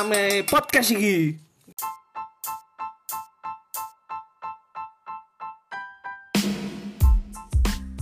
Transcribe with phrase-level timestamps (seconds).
[0.00, 1.36] Rame podcast iki.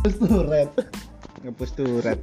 [0.07, 0.71] Turet.
[1.43, 2.23] Ngepus turet.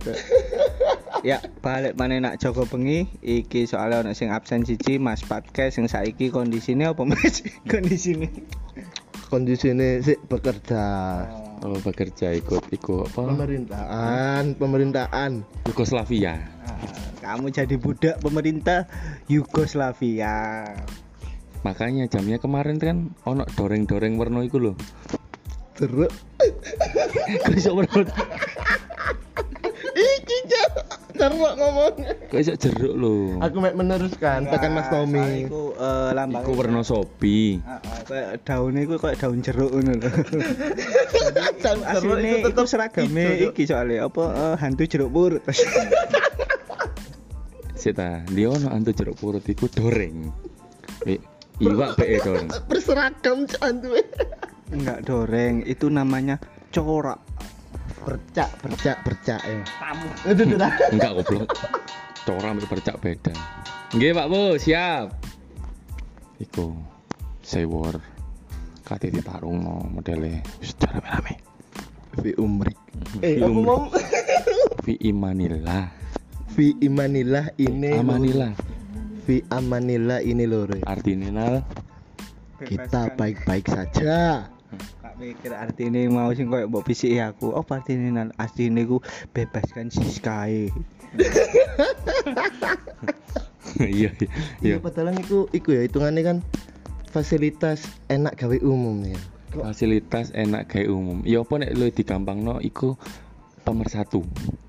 [1.28, 5.92] ya, balik mana nak Joko Bengi iki soalnya ono sing absen siji Mas podcast sing
[5.92, 7.44] saiki kondisine apa Mas?
[7.68, 8.32] kondisine.
[9.28, 10.88] Kondisi ini sih bekerja.
[11.36, 13.22] Oh, bekerja ikut ikut apa?
[13.32, 15.32] Pemerintahan, pemerintahan.
[15.70, 16.40] Yugoslavia.
[17.24, 18.86] Kamu jadi budak pemerintah
[19.26, 20.68] Yugoslavia.
[21.66, 24.74] Makanya jamnya kemarin kan ono doreng-doreng warna iku lho.
[25.74, 26.14] Terus.
[31.16, 31.94] Terus ngomong.
[32.28, 33.40] Kok iso jeruk lho.
[33.40, 35.48] Aku mek meneruskan tekan Mas Tommy.
[35.48, 37.64] Iku uh, lambang Iku warna sopi.
[38.06, 40.10] kayak daunnya iku kayak daun jeruk ngono lho.
[41.66, 43.58] Daun jeruk Asline itu tetep seragame Cuk.
[43.58, 45.42] iki soalnya apa eh, hantu jeruk purut.
[47.76, 50.30] Sita, dia ono antu jeruk purut iku doreng.
[51.62, 52.50] Iwak pe doreng.
[52.70, 53.94] Berseragam cantu.
[54.74, 56.42] Enggak doreng, itu namanya
[56.74, 57.22] corak.
[58.06, 59.62] Bercak, bercak, bercak ya.
[59.82, 60.10] Tamu.
[60.32, 60.72] Itu tuh dah.
[60.94, 61.50] Enggak goblok.
[62.26, 63.34] Cora ambil percak beda.
[63.98, 65.14] Nggih, Pak Bu, siap.
[66.38, 66.78] Iku
[67.42, 68.02] sewor
[68.86, 71.42] kate ditarung no modele secara rame
[72.16, 72.80] Vi Umrik.
[73.20, 73.66] Eh, Vi apa Umrik.
[73.68, 73.82] mau?
[74.88, 75.92] Vi Imanillah.
[76.56, 77.92] Vi Imanillah ini.
[77.92, 78.56] Amanillah.
[79.28, 80.64] Vi Amanillah ini loh.
[80.64, 80.80] Re.
[80.88, 81.56] Artinya nal
[82.56, 84.48] Kita baik-baik saja.
[85.16, 87.56] Mikir artine mau sing koyo mbok bisiki aku.
[87.56, 89.00] Oh artine nan asline ku
[89.32, 90.68] bebaskan Siskae.
[93.80, 94.30] iya iya iya
[94.62, 96.38] Iya, padahal iku iku ya hitungannya kan
[97.10, 99.20] fasilitas enak gawe umum ya.
[99.56, 103.00] fasilitas enak kayak umum ya apa nek lu digampangno iku
[103.64, 104.20] pemersatu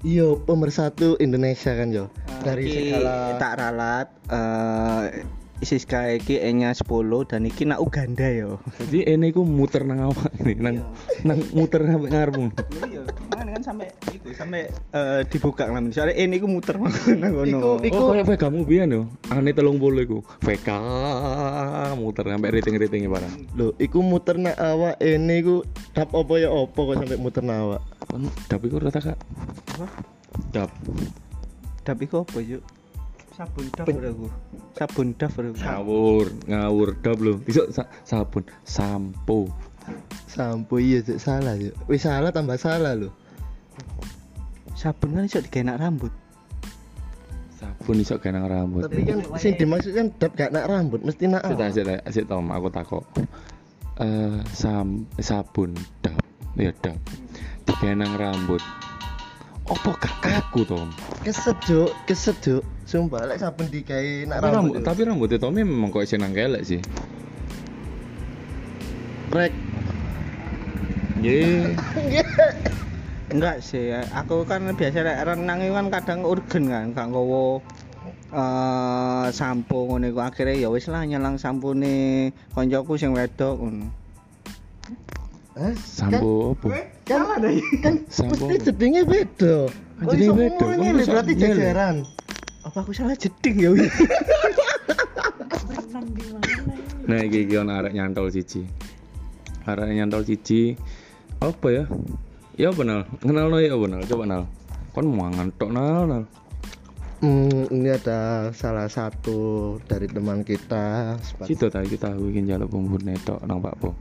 [0.06, 2.06] Iya, pemersatu Indonesia kan yo.
[2.46, 5.26] Dari Iki segala tak ralat eh
[5.58, 6.84] Siskae iki enya 10
[7.24, 8.60] dan iki nak Uganda yo.
[8.78, 10.76] jadi ini iku muter nang awak ini nang
[11.22, 12.46] nang muter sampai ngarepmu
[12.86, 15.80] Iya, makanya kan sampai iku sampai eh, dibuka lah.
[15.88, 16.92] Soalnya ini iku muter nang
[17.32, 17.80] ngono.
[17.80, 19.02] Iku- Oh, kayak VK mu biyen yo.
[19.26, 20.18] Ane 30 iku.
[20.38, 20.68] VK
[21.96, 23.32] muter sampai rating-ratingnya barang.
[23.54, 27.58] Loh, iku muter nak awak ini ku tap opo ya opo kok sampai muter nak
[27.58, 27.80] awak.
[28.06, 29.18] Kon dap iku rata Kak.
[29.72, 29.86] Apa?
[30.52, 30.70] Dap.
[31.82, 32.62] Dap iku apa yuk?
[33.36, 34.26] Sabun daf aku.
[34.72, 35.52] Sabun daf aku.
[35.60, 37.36] Ngawur, ngawur dap lho.
[37.44, 39.52] Iso sa- sabun, sampo.
[40.24, 41.76] Sampo iya Cuk, salah yuk.
[41.84, 43.12] Wis salah tambah salah loh.
[44.72, 46.10] Sabun kan iso digenak rambut.
[47.56, 48.84] Sabun iso kenang rambut.
[48.84, 51.72] Tapi kan sing dimaksud kan dap gak nak rambut, mesti nak Sita, awak.
[51.72, 53.04] sita, sita, Tom, aku takok.
[53.96, 55.72] Eh, sam, sabun,
[56.04, 56.20] dap,
[56.60, 57.00] ya dap.
[57.64, 58.60] Dikenang rambut.
[59.66, 60.88] Opo gak kaku, Tom?
[61.26, 61.58] Keset
[62.38, 62.62] Juk.
[62.86, 64.78] Sumpah lek sabun digawe nak Tapi rambut.
[64.78, 66.78] rambut, tapi rambutnya Tommy memang kok senang kelek sih.
[69.34, 69.50] rek.
[71.18, 71.66] Ye,
[73.34, 77.58] Enggak sih, aku kan biasa lek renang itu kan kadang urgen kan, gak ngowo
[78.26, 83.86] eh sampo iku akhirnya ya wis lah nyelang sampune koncoku sing wedok ngono.
[85.80, 86.68] Sampo opo?
[87.08, 87.40] Kan
[87.80, 88.44] kan Sampo.
[88.44, 89.72] mesti jedenge beda.
[89.96, 91.96] Kan jedenge Oh, beda, iso kok ngene, iso berarti jajaran.
[92.60, 93.70] Apa aku salah jeding ya?
[97.06, 98.66] Nah, iki iki ono arek nyantol siji.
[99.64, 100.74] Arek nyantol siji.
[101.38, 101.84] Apa ya?
[102.58, 103.06] Ya benar.
[103.22, 104.02] Kenalno ya benar.
[104.04, 104.42] Coba nal.
[104.90, 106.22] Kon mangan tok nal nal.
[107.22, 111.16] Hmm, ini ada salah satu dari teman kita.
[111.46, 113.94] Situ tadi kita tahu iki njaluk bumbu netok nang Pak Po.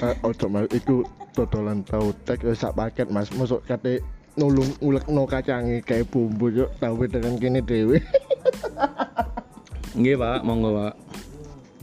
[0.00, 1.04] Eh, ojo mas, itu
[1.36, 4.00] totolan tahu tek wis sak paket mas, masuk kate
[4.32, 8.00] nulung ulek no kacangi kayak bumbu yuk tahu dengan kini dewe.
[9.98, 10.40] Nggih, Pak.
[10.46, 10.94] Monggo, Pak.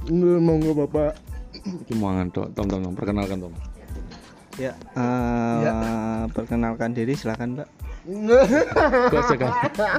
[0.08, 1.14] Nggak monggo bapak.
[1.84, 2.48] Iki mangan tok.
[2.56, 2.94] Tom, tom, tom.
[2.96, 3.54] Perkenalkan, Tom.
[4.58, 7.70] ya, eh perkenalkan diri silakan, Mbak.
[8.08, 9.52] Kok sega,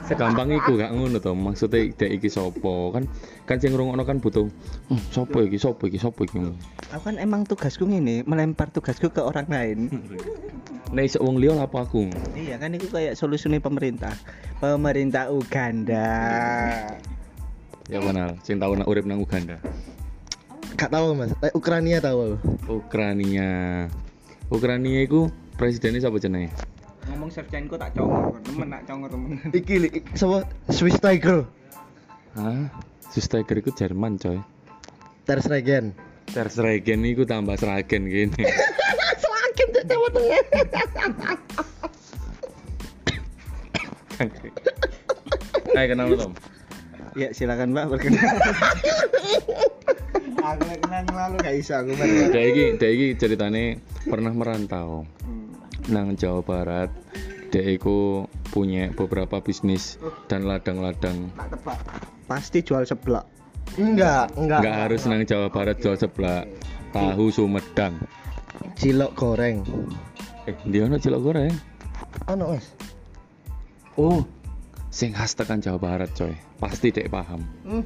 [0.08, 1.36] segampang iku gak ngono to.
[1.36, 3.04] Maksudnya dek iki sopo kan
[3.44, 4.48] kan sing ngrungokno kan butuh
[4.88, 6.40] hmm, sopo iki sopo iki sopo iki.
[6.96, 9.78] Aku kan emang tugasku ini melempar tugasku ke orang lain.
[10.88, 12.08] Nek iso wong liya apa aku?
[12.32, 14.16] iya kan itu kayak solusinya pemerintah.
[14.56, 16.08] Pemerintah Uganda.
[17.92, 19.60] Ya benar, sing tau nak urip nang Uganda.
[20.80, 22.40] Gak tahu mas, eh, Ukraina tahu.
[22.72, 23.84] Ukraina.
[24.48, 25.28] Ukraina iku
[25.60, 26.48] presidennya siapa jenenge?
[27.28, 29.36] Ngomong Shevchenko tak congor, temen tak congor temen.
[29.60, 31.44] Iki li, sama Swiss Tiger,
[32.32, 32.72] Hah?
[33.12, 34.40] Sustager iku Jerman, coy.
[35.28, 35.92] Ter Stegen.
[36.32, 38.32] Ter Stegen iku tambah Sragen gini.
[39.20, 40.40] Selakin tuh Jawa Tengah.
[45.76, 46.32] Hai kenal Tom.
[47.12, 48.56] Ya silakan Mbak perkenalkan.
[50.48, 52.32] aku kenal lalu gak bisa aku Mbak.
[52.32, 55.04] Dek iki, dek iki ceritane pernah merantau
[55.88, 56.90] nang Jawa Barat.
[57.48, 59.96] Dek iku punya beberapa bisnis
[60.28, 61.32] dan ladang-ladang.
[62.28, 63.24] Pasti jual seblak.
[63.80, 64.60] Enggak, enggak.
[64.60, 66.44] Enggak harus nang Jawa Barat jual seblak.
[66.92, 67.96] Tahu Sumedang.
[68.76, 69.64] Cilok goreng.
[70.44, 71.52] Eh, dia ono cilok goreng.
[72.28, 72.72] Ano mas?
[73.96, 74.24] Oh,
[74.92, 76.32] sing khas tekan Jawa Barat, coy.
[76.60, 77.44] Pasti dek paham.
[77.64, 77.84] Hmm.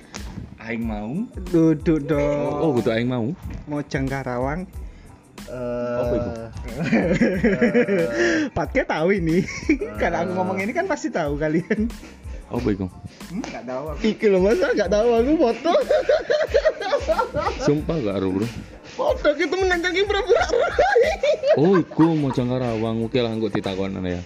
[0.62, 1.12] Aing mau.
[1.50, 2.58] Duduk dong.
[2.62, 3.26] Oh, kudu aing mau.
[3.66, 4.66] Mojang Karawang.
[5.50, 6.30] Apa itu?
[8.56, 9.42] Patke tahu ini.
[10.00, 11.90] Karena aku ngomong ini kan pasti tahu kalian.
[12.52, 12.86] Apa iku?
[13.32, 14.00] Hmm, gak tahu aku.
[14.04, 15.72] Iki loh mas, gak tahu aku foto.
[17.66, 18.46] Sumpah gak aru, Bro.
[18.92, 20.44] Foto kita menangkangi pura-pura.
[21.56, 24.20] Oh, iku Mojang Karawang oke lah engko ditakon ya.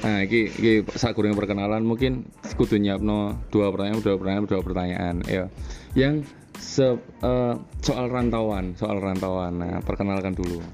[0.00, 2.24] Nah, iki iki sakurang perkenalan mungkin
[2.56, 5.44] kudu nyiapno dua pertanyaan, dua pertanyaan, dua pertanyaan ya.
[5.92, 7.54] Yang se eh,
[7.84, 9.60] soal rantauan, soal rantauan.
[9.60, 10.64] Nah, perkenalkan dulu.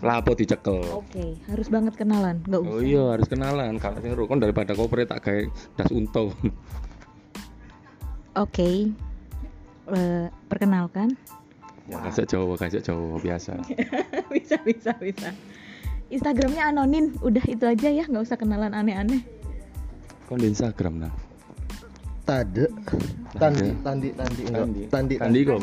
[0.00, 0.80] Lapo dicekel.
[0.88, 2.72] Oke, harus banget kenalan, nggak usah.
[2.72, 3.76] Oh iya, harus kenalan.
[3.76, 6.32] Kalau sing rukun daripada kopre tak kayak das unta.
[8.36, 8.92] Oke,
[9.86, 11.14] Eh, perkenalkan.
[11.86, 13.54] Ya, kasih Jawa, kasih Jawa biasa.
[14.34, 15.30] bisa, bisa, bisa.
[16.06, 19.26] Instagramnya anonim, udah itu aja ya, nggak usah kenalan aneh-aneh.
[20.30, 21.12] Kon di Instagram nah.
[22.26, 22.66] Tade.
[23.38, 24.66] Tandi, tandi, tandi, enggak.
[24.90, 25.62] Tandi, Tandi kok.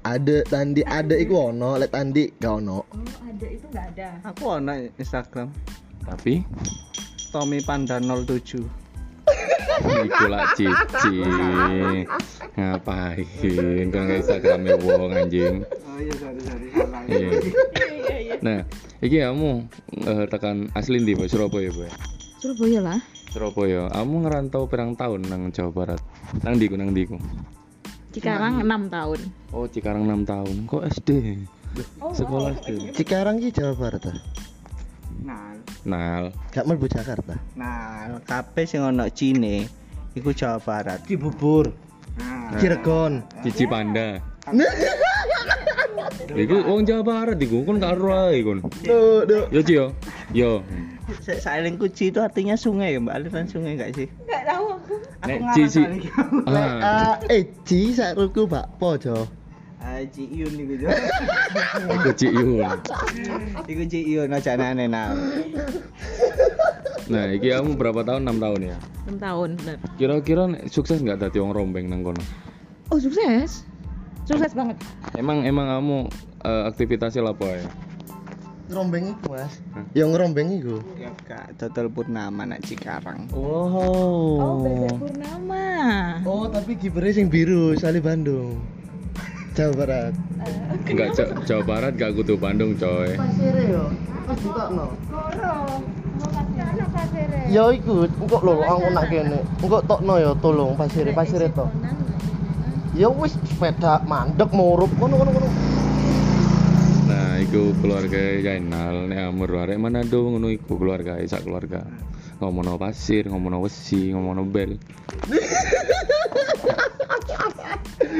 [0.00, 2.84] Ada tandi, ada iku ono, lek tandi gak ono.
[2.88, 4.08] Oh, ada itu nggak ada.
[4.32, 5.48] Aku ono Instagram.
[6.08, 6.40] Tapi
[7.32, 8.64] Tommy Panda 07.
[9.80, 11.24] Iku lah cici
[12.56, 13.86] Ngapain?
[13.88, 15.64] Kan nggak Instagramnya wong anjing?
[15.64, 16.66] Oh iya, sorry, sorry.
[17.10, 17.28] Iya.
[17.88, 18.34] Iya, iya.
[18.40, 18.58] Nah
[19.00, 19.50] Iki kamu
[20.04, 21.88] eh, tekan asli di Surabaya Boy
[22.36, 23.00] Surabaya lah.
[23.32, 23.88] Surabaya.
[23.88, 26.00] Kamu ngerantau pirang tahun nang Jawa Barat?
[26.44, 27.16] Nang diku nang diku
[28.12, 29.20] Cikarang 6 tahun.
[29.56, 30.56] Oh Cikarang 6 tahun.
[30.68, 31.10] Kok SD
[32.12, 34.18] Sekolah SD Cikarang ki Jawa Barat ah.
[35.24, 35.49] Nah,
[35.82, 37.34] Nal Gak mlebu Jakarta.
[37.54, 39.66] nah, kabeh sing ono Cine
[40.12, 41.02] iku Jawa Barat.
[41.04, 41.70] Cibubur,
[42.18, 43.22] Nah, Cirebon.
[43.40, 44.18] Cici Panda
[46.30, 49.46] Iku wong Jawa Barat iku kon karo ae kon Duh, duh.
[49.50, 49.86] Yo Ci yo
[50.30, 50.50] Yo
[51.18, 53.14] Sa- Sailing Kuci itu artinya sungai ya, Mbak?
[53.14, 54.06] Aliran sungai enggak sih?
[54.06, 54.94] Nggak tahu aku.
[55.26, 55.90] Nek ngarang.
[56.46, 59.26] Lek Ah ah, eh Ci sakruku bakpo jo.
[59.80, 60.88] Ah, Ciiyun iku jo.
[61.88, 62.76] Iku Yun
[63.64, 65.16] Iku Ciiyun aja aneh nah.
[67.10, 68.22] Nah, iki kamu berapa tahun?
[68.22, 68.78] 6 tahun ya?
[69.10, 69.76] 6 tahun, bener.
[69.98, 72.22] Kira-kira sukses nggak dadi wong rombeng nang kono?
[72.94, 73.66] Oh, sukses.
[74.28, 74.78] Sukses banget.
[75.18, 75.96] Emang emang kamu
[76.46, 77.66] eh, aktivitasnya apa ya?
[78.70, 79.58] Ngerombeng iku, Mas.
[79.74, 79.82] Hah?
[79.98, 80.78] Ya ngerombeng iku.
[80.94, 83.26] Ya Kak, total purnama nak Cikarang.
[83.34, 83.66] Oh,
[84.38, 84.86] Oh.
[84.94, 85.66] Purnama.
[86.22, 88.62] Oh, tapi kipernya sing biru, Sali Bandung.
[89.60, 90.12] Jawa Barat.
[90.88, 93.12] Enggak Ja- Jawa Barat gak kudu Bandung, coy.
[93.12, 93.92] Pasire yo.
[94.24, 94.86] Pas ditokno.
[97.50, 99.38] Ya iku, engko lho aku nak kene.
[99.60, 101.68] Engko tokno ya tolong pasire, pasire to.
[102.96, 105.48] Ya wis sepeda mandek murup ngono ngono ngono.
[107.10, 111.84] Nah, iku keluarga Jainal nek amur arek Manado ngono iku keluarga sak keluarga.
[112.40, 114.80] Ngomongno pasir, ngomongno wesi, ngomongno bel.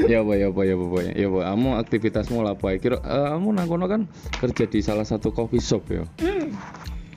[0.07, 3.27] ya apa ya apa ya apa ya ya apa kamu aktivitasmu lah apa kira eh,
[3.29, 4.01] kamu nang kono kan
[4.39, 6.03] kerja di salah satu coffee shop ya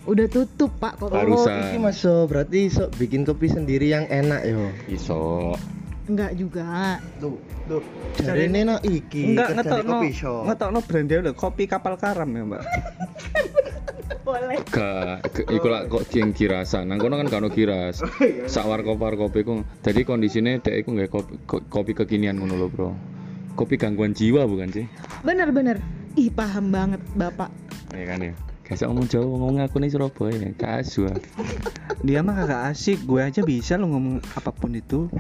[0.04, 1.00] Udah tutup, Pak.
[1.00, 1.64] Kok Oh, Barusan.
[1.64, 4.68] iki Mas, so, berarti sok bikin kopi sendiri yang enak yo.
[4.86, 5.56] iso
[6.04, 6.98] enggak juga.
[7.16, 7.82] Tuh, tuh.
[8.16, 9.92] Jadi ini nak iki Enggak kerja di ngetokno.
[9.94, 10.42] kopi shop.
[10.44, 12.62] Ngetokno brandnya lho, kopi kapal karam ya, Mbak.
[14.24, 14.56] Boleh.
[14.66, 16.88] Gak, ke- iku lah kok yang kirasan.
[16.88, 18.00] Nang kono kan gak ono kiras.
[18.46, 19.60] Sak warkop warkop iku.
[19.80, 22.90] Jadi kondisinya dek iku nggak kopi, ko- kopi kekinian ngono lho, Bro.
[23.54, 24.86] Kopi gangguan jiwa bukan sih?
[25.20, 25.76] Bener, bener.
[26.14, 27.52] Ih, paham banget, Bapak.
[27.92, 28.32] Ya kan ya.
[28.64, 31.04] Kasih ngomong Jawa, ngomong aku nih Surabaya, kasu.
[32.00, 35.12] Dia mah kagak asik, gue aja bisa lo ngomong apa pun itu.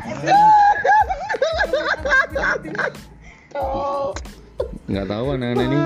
[4.88, 5.78] Nggak tahu anak-anak ini.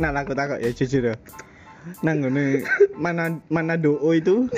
[0.00, 1.16] Nah, aku takut ya jujur ya.
[2.02, 2.66] Nang ngene
[2.98, 4.52] mana mana doo itu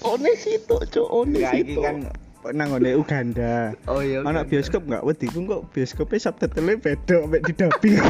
[0.00, 2.08] one situ cok one Ya iki kan
[2.56, 3.76] nang ngene Uganda.
[3.84, 8.00] oh iya Anak bioskop enggak wedi ku kok bioskopnya subtitle beda mek di dubbing.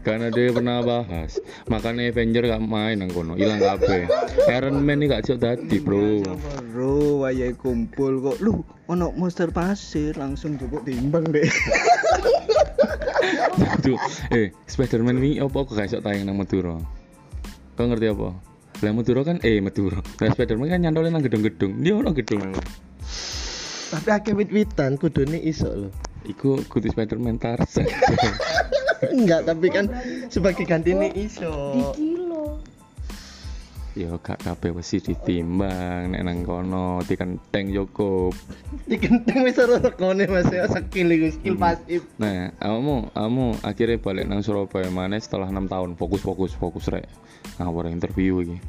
[0.00, 1.36] Karena dia pernah bahas,
[1.68, 4.08] makanya Avenger gak main nang kono, hilang kabeh.
[4.48, 6.24] Iron Man ini gak cocok tadi, bro.
[6.72, 8.40] Bro, wayahe kumpul kok.
[8.40, 11.44] Lu ono monster pasir langsung jebuk timbang deh.
[13.84, 14.00] Tuh,
[14.32, 16.80] eh, Spider-Man ini apa kok gak iso tayang nang Madura?
[17.76, 18.49] Kau ngerti apa?
[18.80, 20.00] Lah Madura kan eh Madura.
[20.00, 21.84] Lah Spider-Man kan nyantolin nang gedung-gedung.
[21.84, 22.56] Dia ono gedung nang.
[23.90, 25.90] tapi akeh wit-witan kudune iso lho
[26.22, 27.90] Iku kudu Spider-Man Tarzan.
[29.18, 29.90] enggak tapi kan
[30.30, 32.09] sebagai gantinya iso Di kilo.
[33.98, 38.38] Yo gak kabeh wis ditimbang nek nang kono dikenteng cukup.
[38.86, 44.30] dikenteng wis ora tekone Mas ya skill iku skill pasif Nah, kamu kamu akhirnya balik
[44.30, 47.10] nang Surabaya mana setelah enam tahun fokus fokus fokus rek
[47.58, 48.62] ngawur interview iki.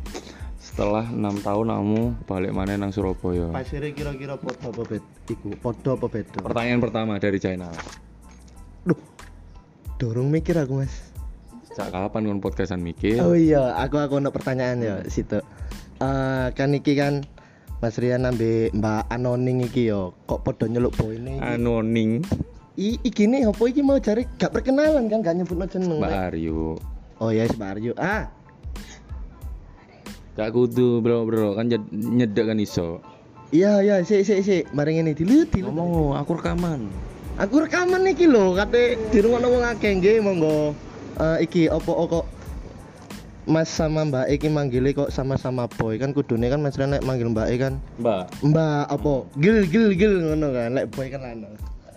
[0.58, 3.54] Setelah enam tahun kamu balik mana nang Surabaya.
[3.54, 7.70] pasire kira-kira podo apa bet iku podo apa beda Pertanyaan pertama dari China.
[8.82, 8.98] Duh,
[10.02, 11.11] dorong mikir aku mas.
[11.72, 13.24] Sejak kapan kon podcastan mikir?
[13.24, 15.40] Oh iya, aku aku ono pertanyaan ya situ.
[16.04, 17.24] Eh kan iki kan
[17.80, 21.40] Mas Rian nambe Mbak Anoning iki yo, kok podo nyeluk boy ini?
[21.40, 22.22] Anoning
[22.80, 26.00] I, iki nih, apa iki mau cari gak perkenalan kan, gak nyebut jeneng.
[26.00, 26.32] Mbak.
[26.32, 26.80] Aryu.
[27.20, 27.92] Oh iya, Mbak Aryu.
[28.00, 28.32] Ah,
[30.40, 33.04] Gak kudu bro bro kan nyedek kan iso.
[33.52, 35.76] iya iya, sik sik sik, bareng ini dilut dilut.
[35.76, 36.88] Ngomong aku rekaman.
[37.36, 40.72] Aku rekaman iki lho, kate dirungokno wong akeh nggih, monggo.
[41.20, 42.26] Eh iki opo kok
[43.50, 47.48] Mas sama Mbak iki manggilnya kok sama-sama boy kan kudune kan Mas nek manggil Mbak
[47.52, 48.24] E kan Mbak.
[48.46, 49.14] Mbak apa?
[49.42, 50.70] Gil gil gil ngono kan.
[50.78, 51.54] Lek boy kan lanang.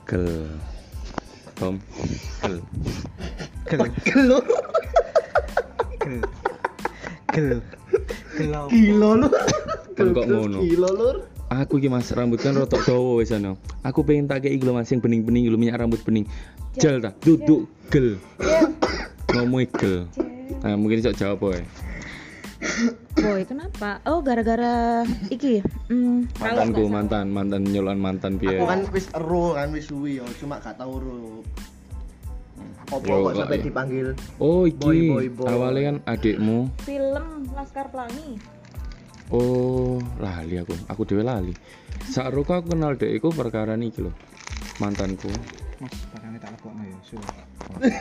[0.08, 0.48] Gel.
[1.54, 1.78] Tom.
[2.42, 2.56] Gel.
[3.68, 4.38] Gel Gel lu.
[6.00, 6.18] gel.
[7.30, 7.60] Gel.
[8.34, 8.62] Gelo.
[8.70, 9.28] Gila lu.
[9.94, 10.58] Kan kok ngono?
[10.66, 11.16] Gila lur.
[11.52, 13.58] Aku iki Mas rambut kan rotok dawa wis ana.
[13.84, 16.24] Aku pengen tak kei Mas sing bening-bening lho minyak rambut bening.
[16.74, 18.18] Jel ta, duduk gel.
[19.30, 20.08] Ngomong gel.
[20.64, 21.60] Nah, mungkin iso jawab boy.
[23.14, 24.00] Boy, kenapa?
[24.08, 25.60] Oh, gara-gara iki.
[25.86, 28.58] Hmm, Mantanku mantan, mantan nyolokan mantan piye.
[28.58, 31.44] Aku kan wis ero kan wis suwi yo, cuma gak tau ero.
[33.04, 33.64] Yo, kok sampai ya.
[33.64, 34.06] dipanggil?
[34.40, 34.80] Oh, iki.
[34.80, 35.48] Boy, boy, boy.
[35.48, 36.68] Awalnya kan adikmu.
[36.84, 38.53] film Laskar Pelangi.
[39.32, 40.76] Oh, lali aku.
[40.90, 41.54] Aku dhewe lali.
[42.04, 44.12] Sakroku aku kenal dek iku perkara niki lho.
[44.82, 45.30] Mantanku.
[45.80, 46.98] Mas, barangnya tak lebokno ya.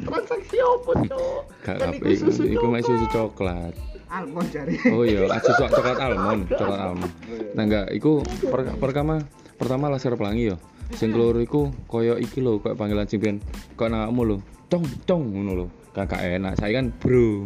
[0.00, 1.40] Transaksi apa, Cok?
[1.66, 2.96] Gak Kan apa iku iku susu iku mek coklat.
[2.96, 3.72] susu coklat.
[4.10, 4.72] Almond jare.
[4.90, 7.12] Oh iya, susu coklat almond, coklat almond.
[7.54, 9.22] Nah enggak, iku per, pertama
[9.58, 10.56] pertama laser pelangi yo.
[10.94, 13.36] Sing keloro iku koyo iki lho, koyo panggilan sing ben
[13.78, 14.36] koyo namamu lho.
[14.70, 15.66] Cong cong ngono lho.
[15.90, 16.58] Kakak enak.
[16.58, 17.42] Saya kan bro.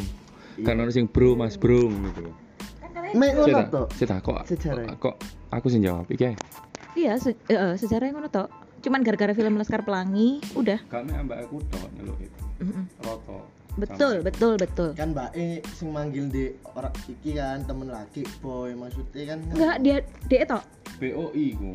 [0.63, 2.31] Kan ono sing bro Mas Bro gitu.
[3.15, 3.83] Mek ngono to.
[3.95, 4.95] sita kok Sejarah.
[4.97, 5.19] kok
[5.51, 6.35] aku sing jawab iki.
[6.95, 8.49] Iya, se eh, eh, sejarahnya ngono tok.
[8.81, 10.79] Cuman gara-gara film Laskar Pelangi, udah.
[10.87, 12.41] Kami ambak aku tok nyeluk itu.
[13.01, 13.51] Roto.
[13.75, 14.95] Betul, betul, betul.
[14.95, 19.77] Kan Mbak E sing manggil di orang iki kan temen laki boy maksudnya kan Enggak,
[19.83, 19.97] dia
[20.31, 20.63] dia tok.
[21.03, 21.73] BOI ku.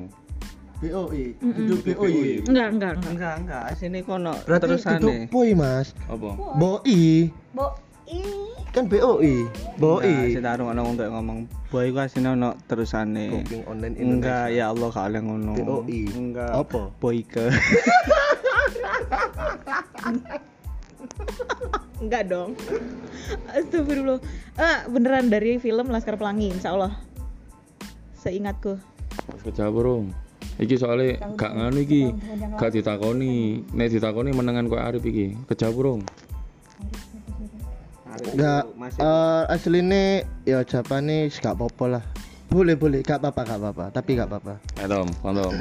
[0.79, 2.39] BOI, duduk BOI.
[2.47, 3.11] Enggak, enggak, enggak.
[3.11, 3.63] Enggak, enggak.
[3.75, 5.27] Sini kono Berarti duduk terusane.
[5.27, 6.29] boy mas, Apa?
[6.55, 7.67] boi Bo.
[8.69, 10.29] Kan BOI, Nah, boi.
[10.29, 13.29] sing taruh ono untuk ngomong boy ku asine ono terusane.
[13.33, 14.57] Booking online Enggak, Indonesia.
[14.61, 15.51] ya Allah gak oleh ngono.
[15.57, 16.01] BOI.
[16.11, 16.51] Enggak.
[16.53, 16.81] Apa?
[16.95, 17.45] Boyke.
[21.99, 22.55] Enggak dong.
[23.49, 24.19] Astagfirullah.
[24.55, 26.93] Ah, beneran dari film Laskar Pelangi, insya Allah.
[28.15, 28.79] Seingatku.
[29.29, 29.95] Wis kejawab bro.
[30.59, 32.11] Iki soalnya gak nganu iki,
[32.55, 33.63] gak ditakoni.
[33.71, 35.35] Nek ditakoni menengan kok Arif iki.
[35.47, 35.93] Kejawab bro.
[38.09, 38.63] Enggak,
[38.99, 42.03] eh aslinya ya jawabannya gak apa-apa lah.
[42.49, 44.57] Boleh boleh, gak apa-apa gak apa-apa, tapi gak apa-apa.
[44.81, 45.53] Eh Tom, Tom.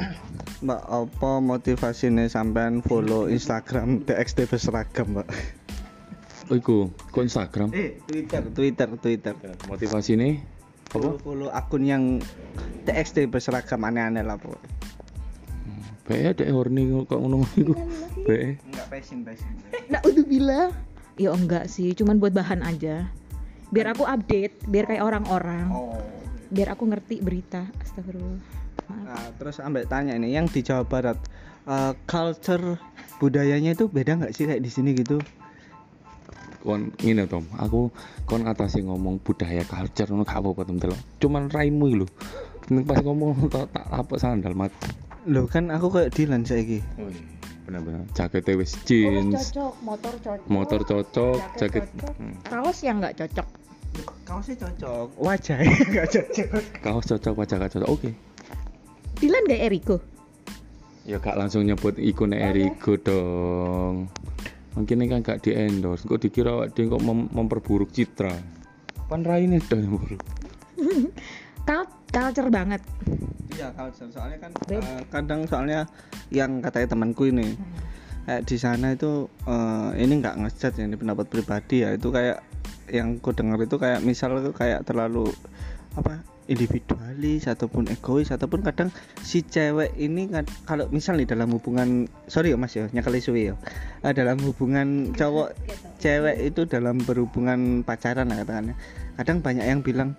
[0.65, 5.27] Mbak, apa motivasinya sampean follow Instagram TXT berseragam, Mbak?
[6.49, 7.69] Oh iku, kok Instagram?
[7.77, 9.33] Eh, Twitter, Twitter, Twitter.
[9.69, 10.17] Motivasi
[10.89, 11.21] Follow, apa?
[11.21, 12.17] follow akun yang
[12.89, 14.79] TXT berseragam aneh-aneh lah, pokoknya.
[16.09, 17.77] Be dek horny kok ngono iku.
[18.25, 18.57] Be.
[18.65, 19.53] Enggak passion, passion.
[19.93, 20.73] Nah, udah bilang.
[21.19, 23.11] Ya enggak sih, cuman buat bahan aja.
[23.75, 25.67] Biar aku update, biar kayak orang-orang.
[25.67, 25.99] Oh.
[26.47, 27.67] Biar aku ngerti berita.
[27.83, 28.39] Astagfirullah.
[28.87, 29.03] Maaf.
[29.03, 31.19] Nah, terus ambek tanya ini yang di Jawa Barat
[31.67, 32.79] eh, culture
[33.19, 35.19] budayanya itu beda nggak sih kayak di sini gitu?
[36.63, 37.91] Kon ngene Tom, aku
[38.23, 40.99] kon atasi ngomong budaya culture ngono gak apa-apa Tom delok.
[41.19, 42.07] Cuman raimu lho.
[42.71, 44.71] Ning pas ngomong tak tak apa sandal mat.
[45.27, 46.79] Loh kan aku kayak Dilan saiki.
[46.95, 47.38] Oh iya.
[47.69, 48.01] Benar-benar.
[48.17, 50.47] Jaketnya wis jeans, cocok, motor cocok.
[50.49, 51.85] motor cocok, jaket jaket.
[51.93, 52.15] cocok.
[52.17, 52.35] Hmm.
[52.41, 53.47] Kaos yang nggak cocok.
[54.25, 57.89] kaosnya cocok wajahnya nggak cocok Kaos cocok, wajah gak cocok.
[57.89, 58.09] Oke.
[59.19, 59.97] Dilan gak Eriko?
[61.03, 64.07] Ya gak langsung nyebut iku nek Erigo dong.
[64.77, 66.05] Mungkin ini kan gak di endorse.
[66.05, 68.31] Kok dikira dhewe kok mem- memperburuk citra.
[69.09, 69.57] Pan yang
[69.89, 70.21] buruk.
[70.77, 71.11] Cult-
[72.09, 72.81] culture banget.
[73.53, 74.09] iya culture.
[74.09, 75.85] Soalnya kan eh, kadang soalnya
[76.33, 77.53] yang katanya temanku ini
[78.25, 81.93] kayak di sana itu eh, ini nggak ngejat ya ini pendapat pribadi ya.
[81.93, 82.41] Itu kayak
[82.89, 85.29] yang ku dengar itu kayak misal itu kayak terlalu
[85.93, 88.89] apa individualis ataupun egois ataupun kadang
[89.21, 93.53] si cewek ini kad- kalau misal nih dalam hubungan sorry ya mas ya nyakali suwi
[93.53, 93.55] ya.
[94.01, 95.53] Eh, dalam hubungan cowok
[96.01, 98.73] cewek itu dalam berhubungan pacaran lah katakannya.
[99.21, 100.17] Kadang banyak yang bilang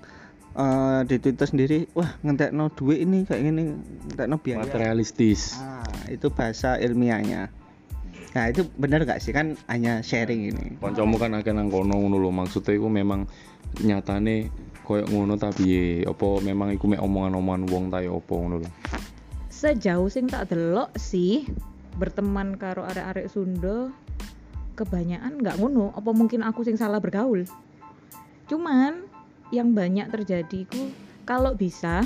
[0.56, 5.58] eh, di Twitter sendiri wah ngentek no duit ini kayak gini ngentek no biaya Materialistis.
[5.60, 7.50] ah, itu bahasa ilmiahnya
[8.30, 12.16] nah itu benar gak sih kan hanya sharing ini Kancamu kan akeh nang kono ngono
[12.22, 12.30] lho.
[12.30, 13.26] Maksudnya iku memang
[13.82, 14.54] nyatane
[14.86, 16.06] koyo ngono ta piye?
[16.06, 18.70] Apa memang iku mek omongan-omongan wong ta ya apa ngono lho.
[19.50, 21.42] Sejauh sing tak delok sih
[21.98, 23.90] berteman karo arek-arek Sunda
[24.78, 25.90] kebanyakan nggak ngono.
[25.98, 27.42] Apa mungkin aku sing salah bergaul?
[28.46, 29.09] Cuman
[29.50, 30.94] yang banyak terjadi ku
[31.26, 32.02] kalau bisa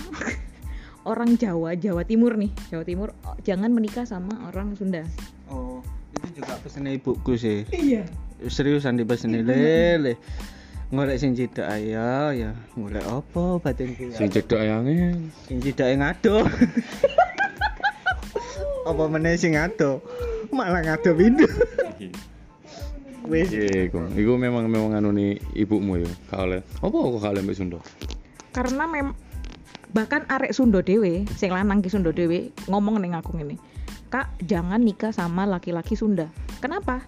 [1.10, 5.04] orang Jawa, Jawa Timur nih, Jawa Timur oh, jangan menikah sama orang Sunda.
[5.52, 5.84] oh
[6.14, 7.66] itu juga pesannya ibuku sih.
[7.74, 8.06] Iya.
[8.44, 10.16] seriusan di pesan lele.
[10.94, 14.16] Ngolek sing cidak ayo ya ngolek apa batinku ya?
[14.16, 15.16] Sing cedok ayange.
[15.48, 16.44] sing yang ngado.
[18.84, 20.04] Apa meneh sing ngado?
[20.52, 21.48] Malah ngado pindu
[23.28, 24.04] wis Iya, iku.
[24.12, 26.10] Iku memang memang anu nih ibumu ya.
[26.36, 26.60] Oleh.
[26.80, 27.78] Apa kok oleh mbek Sunda?
[28.54, 29.16] Karena mem
[29.94, 33.56] bahkan arek Sunda dewe, sing lanang ki Sunda dewe ngomong ning aku ngene.
[34.10, 36.30] Kak, jangan nikah sama laki-laki Sunda.
[36.62, 37.02] Kenapa?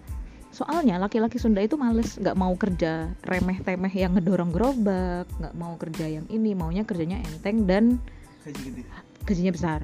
[0.51, 6.09] Soalnya laki-laki Sunda itu males, nggak mau kerja remeh-temeh yang ngedorong gerobak, nggak mau kerja
[6.09, 8.01] yang ini, maunya kerjanya enteng dan
[9.27, 9.83] gajinya besar.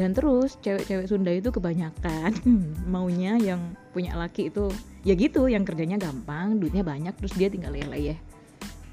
[0.00, 2.32] Dan terus cewek-cewek Sunda itu kebanyakan
[2.92, 4.72] maunya yang punya laki itu
[5.04, 8.16] ya gitu, yang kerjanya gampang, duitnya banyak, terus dia tinggal leleh ya.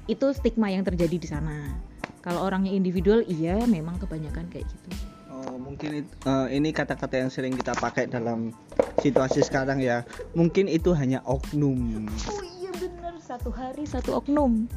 [0.04, 1.72] Itu stigma yang terjadi di sana.
[2.20, 4.88] Kalau orangnya individual, iya memang kebanyakan kayak gitu.
[5.32, 8.52] Oh, mungkin it- eh, ini kata-kata yang sering kita pakai dalam
[9.00, 10.04] situasi sekarang ya.
[10.36, 12.04] Mungkin itu hanya oknum.
[12.28, 14.68] Oh iya bener, satu hari satu oknum.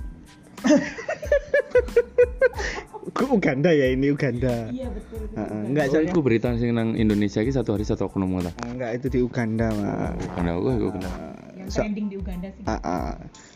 [3.11, 4.71] Gue Uganda ya ini Uganda.
[4.71, 5.19] Iya betul.
[5.35, 8.49] Heeh, enggak Oh, soalnya iku berita sing nang Indonesia iki satu hari satu oknum ngono.
[8.63, 10.15] enggak itu di Uganda, Mas.
[10.17, 11.11] Bukan aku iku bener.
[11.53, 12.63] Yang So- trending di Uganda sih.
[12.63, 13.09] Ah, ah.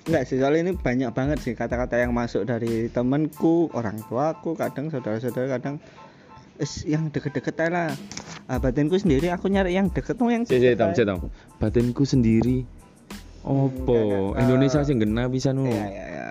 [0.06, 4.91] Enggak sih, soalnya ini banyak banget sih kata-kata yang masuk dari temanku, orang tuaku, kadang
[4.91, 5.76] saudara-saudara, kadang
[6.56, 7.91] es yang deket-deket lah.
[8.46, 11.18] Ah, batinku sendiri aku nyari yang deket tuh yang Cek tam cek tam.
[11.58, 12.63] Batinku sendiri.
[13.41, 14.34] Opo?
[14.36, 15.65] Indonesia sing genah bisa nu.
[15.65, 16.28] Iya, iya, iya.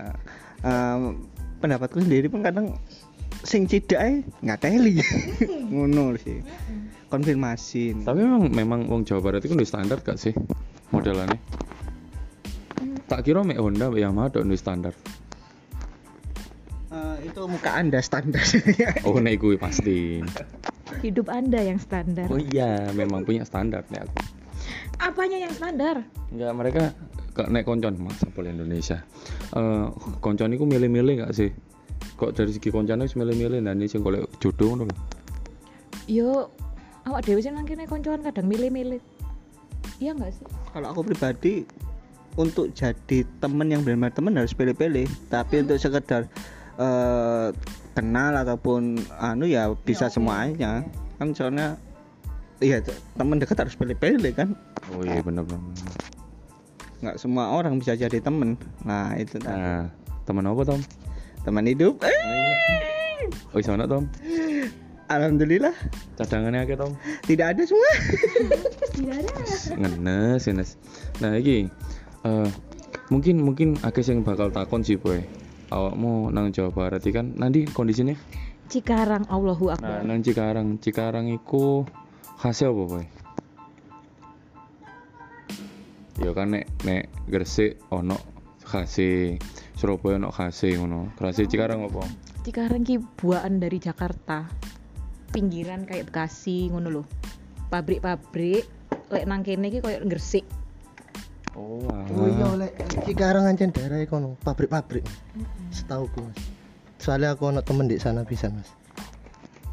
[0.64, 1.28] Em,
[1.60, 2.80] pendapatku sendiri pun kadang
[3.44, 5.04] sing cidak ae ngateli.
[5.72, 6.40] Ngono sih.
[7.12, 8.00] Konfirmasi.
[8.02, 10.32] Tapi memang memang wong Jawa Barat itu udah standar gak sih
[10.90, 11.38] modelannya?
[13.04, 14.96] Tak kira mek Honda mek Yamaha udah standar.
[16.94, 18.42] Eh, itu muka Anda standar.
[19.06, 20.24] Oh nek kuwi pasti.
[21.04, 22.30] Hidup Anda yang standar.
[22.32, 24.16] Oh iya, memang punya standar nek aku.
[25.02, 26.06] Apanya yang standar?
[26.32, 26.82] Enggak mereka
[27.34, 29.02] kok nek koncon Mas boleh Indonesia.
[29.52, 29.86] Eh
[30.22, 31.50] koncon iku milih-milih gak sih?
[32.14, 34.94] Kok dari segi koncone wis milih-milih nah ini sing golek jodoh ngono.
[36.06, 36.46] Yo,
[37.10, 39.02] awak dewe sih nang kene koncoan kadang milih-milih.
[39.98, 40.46] Iya nggak sih?
[40.70, 41.66] Kalau aku pribadi
[42.38, 45.06] untuk jadi temen yang benar-benar temen harus pilih-pilih.
[45.30, 46.30] Tapi untuk sekedar
[46.78, 47.48] eh,
[47.98, 50.86] kenal ataupun anu ya bisa semuanya.
[51.18, 51.78] Kan soalnya
[52.62, 52.78] iya
[53.18, 54.54] temen dekat harus pilih-pilih kan.
[54.94, 56.14] Oh iya bener bener.
[57.02, 58.58] Nggak semua orang bisa jadi temen.
[58.86, 59.56] Nah itu tadi.
[59.56, 59.88] Nah,
[60.28, 60.80] teman apa Tom?
[61.44, 62.00] teman hidup.
[63.52, 64.08] Oh iso ana Tom?
[65.04, 65.76] Alhamdulillah
[66.16, 66.96] Cadangannya akeh Tom?
[67.28, 67.92] tidak ada semua.
[68.96, 69.32] Tidak ada.
[69.76, 70.70] ngenes ngenes
[71.20, 71.68] nah iki
[72.24, 72.48] eh
[73.12, 75.20] mungkin mungkin akeh sing bakal takon sih boy
[75.68, 78.16] awakmu nang Jawa Barat iki kan nanti kondisinya
[78.72, 80.00] Cikarang Allahu nah Akbar.
[80.08, 81.84] nang Cikarang Cikarang iku
[82.40, 83.04] khasnya apa boy
[86.22, 88.14] ya kan nek nek Gresik ono
[88.62, 89.38] khase
[89.74, 92.06] Surabaya ono khase ngono khase Cikarang apa
[92.44, 94.44] Cikarang ki buaan dari Jakarta.
[95.32, 97.06] Pinggiran kayak Bekasi ngono loh.
[97.72, 98.68] Pabrik-pabrik
[99.08, 100.44] lek nang kene ki koyo Gresik.
[101.56, 102.70] oh Oh iya oleh
[103.08, 105.08] Cikarang ancen daerah ono pabrik-pabrik.
[105.72, 106.36] Setahu ku Mas.
[107.00, 108.68] Soalnya aku ono temen di sana bisa Mas.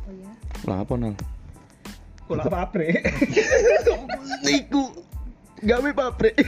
[0.07, 0.31] Oh ya.
[0.63, 1.19] lah apa nang
[2.31, 3.03] Kula pabrik.
[4.47, 5.10] Iku
[5.61, 6.35] gawe pabrik.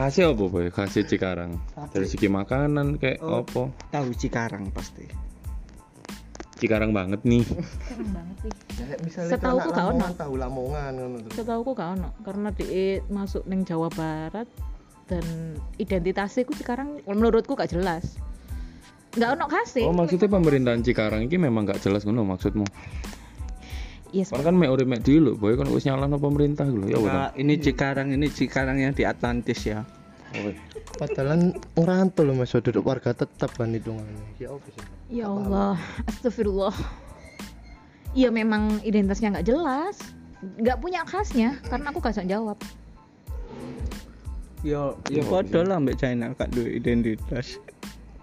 [0.00, 0.72] Khasnya apa boy?
[0.72, 1.60] Khasnya Cikarang.
[1.92, 3.44] Dari segi makanan kayak Oh.
[3.44, 3.68] apa?
[3.92, 5.04] Tahu Cikarang pasti.
[6.56, 7.44] Cikarang banget nih.
[7.44, 8.52] Keren banget sih.
[9.04, 10.06] misalnya Setauku anak gak ono.
[10.16, 11.32] Tahu Lamongan ngono tuh.
[11.36, 12.64] Setauku gak ono karena di
[13.12, 14.48] masuk neng Jawa Barat
[15.04, 15.24] dan
[15.76, 18.16] identitasnya ku sekarang menurutku gak jelas.
[19.16, 19.84] Gak ono kasih.
[19.84, 22.64] Oh maksudnya pemerintahan Cikarang ini memang gak jelas ngono maksudmu?
[24.10, 27.02] Iya, Kan kan mek urip mek dulu boy kan wis nyalano pemerintah lho ya Nah,
[27.02, 27.28] udah.
[27.38, 29.86] ini Cikarang, ini Cikarang yang di Atlantis ya.
[30.98, 34.38] Padahal ngerantau loh mas, duduk warga tetap kan hitungannya.
[34.38, 34.84] Ya apa sih?
[35.10, 35.74] Ya Allah,
[36.06, 36.74] astagfirullah.
[38.14, 39.98] Iya memang identitasnya nggak jelas,
[40.58, 42.58] nggak punya khasnya karena aku gak jawab.
[44.60, 47.56] Yo, yo padha lah mbek China gak duwe identitas.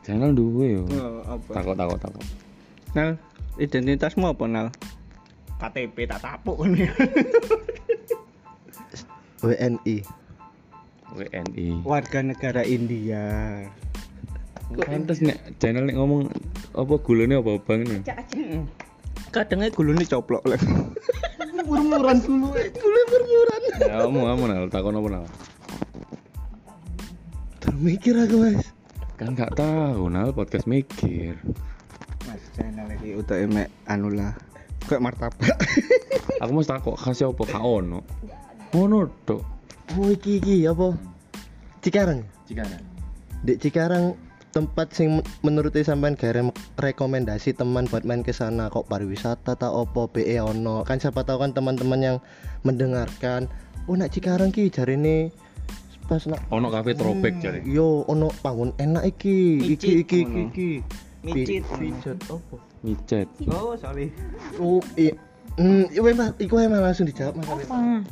[0.06, 0.84] Channel duwe yo.
[0.86, 1.50] Oh, apa?
[1.60, 2.26] Takut takut takut.
[2.94, 3.18] Nal,
[3.58, 4.68] identitasmu apa Nal?
[5.58, 6.86] KTP tak tapuk ini.
[9.42, 9.96] WNI.
[11.14, 11.68] WNI.
[11.82, 13.26] Warga negara India.
[14.68, 16.28] Pantes nek channel nek ngomong
[16.76, 18.00] apa gulane apa bang ini.
[19.34, 20.62] Kadangnya gulune coplok lah.
[21.68, 23.62] Murmuran dulu, dulu murmuran.
[23.84, 25.26] Ya kamu kamu nal takon apa nal?
[27.60, 28.72] Termikir aku mas.
[29.20, 31.36] Kan gak tahu nal podcast mikir.
[32.24, 34.32] Mas channel iki utek mek anu lah.
[34.88, 35.58] Kayak martabak.
[36.42, 38.00] Aku mesti takut khasnya apa gak ono.
[38.74, 39.42] Ono tok.
[40.00, 40.96] Oh iki iki apa?
[41.84, 42.24] Cikarang.
[42.48, 42.84] Cikarang.
[43.44, 44.16] Di Cikarang
[44.52, 46.42] tempat sing menurut sampean gare
[46.82, 51.46] rekomendasi teman buat main ke sana kok pariwisata tak opo BE ono kan siapa tahu
[51.46, 52.18] kan teman-teman yang
[52.66, 53.46] mendengarkan
[53.86, 55.30] oh nak Cikarang ki jarine
[56.10, 57.62] pas nak Ono kafe tropik jare.
[57.70, 60.70] yo ono bangun enak iki iki Micit iki iki iki
[61.22, 61.62] Micit.
[61.78, 63.28] Pijat opo Micet.
[63.52, 64.16] Oh, sorry.
[64.56, 65.12] oh iya
[65.58, 67.66] Hmm, iku emang, iku emang langsung dijawab mas.
[67.66, 68.06] Apa?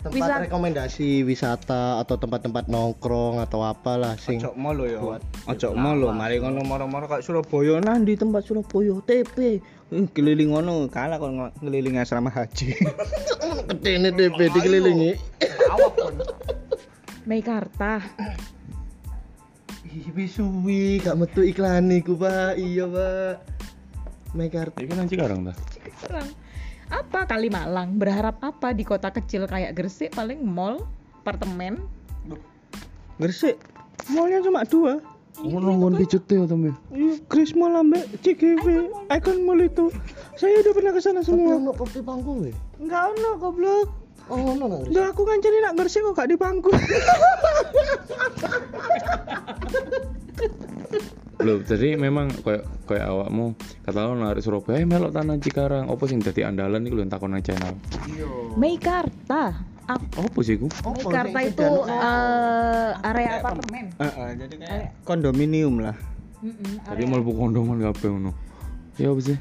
[0.00, 0.44] Tempat Wisata.
[0.48, 5.02] rekomendasi wisata atau tempat-tempat nongkrong atau apalah sing Ojo molo ya.
[5.44, 9.60] Ojo molo, mari ngono moro-moro kayak Surabaya nang di tempat Surabaya TP.
[10.14, 12.80] Keliling ngono kalah kok ng- ngeliling asrama haji.
[13.68, 15.12] Ketene DP dikelilingi.
[17.26, 18.00] Meikarta.
[19.90, 22.60] Ih, suwi gak metu iklan iku, Pak.
[22.60, 23.55] Iya, Pak.
[24.36, 24.76] Mekarta.
[24.78, 25.52] Iki nang Cikarang ta?
[25.98, 26.28] Sekarang
[26.86, 27.96] apa kali Malang?
[27.96, 30.84] Berharap apa di kota kecil kayak Gresik paling mall,
[31.24, 31.82] apartemen?
[33.16, 33.56] Gresik.
[34.12, 35.00] Mallnya cuma dua.
[35.36, 36.72] Ngon pijet ya temen.
[36.88, 39.92] Iya, Chris Mall ambek CGV, Icon Mall itu.
[40.40, 41.60] Saya udah pernah ke sana Tapi semua.
[41.60, 42.52] ono kopi pangku we.
[42.80, 43.88] Enggak ono goblok.
[44.26, 44.82] Oh, nang.
[44.90, 46.74] Udah aku ngancani nak Gresik kok gak di pangku.
[51.46, 53.54] Loh, jadi memang kayak kayak awakmu
[53.86, 55.86] kata lo narik Surabaya eh, melok tanah Cikarang.
[55.86, 57.78] Apa sing dadi andalan iku lho takon nang channel.
[58.58, 59.54] Meikarta.
[59.86, 60.66] Ap Apa sih iku?
[60.82, 63.94] Meikarta itu eh, area apartemen.
[63.94, 65.94] Heeh, jadi kayak kondominium lah.
[66.42, 68.32] Mm-mm, Tadi mlebu kondoman kabeh ngono.
[68.98, 69.36] Ya apa sih?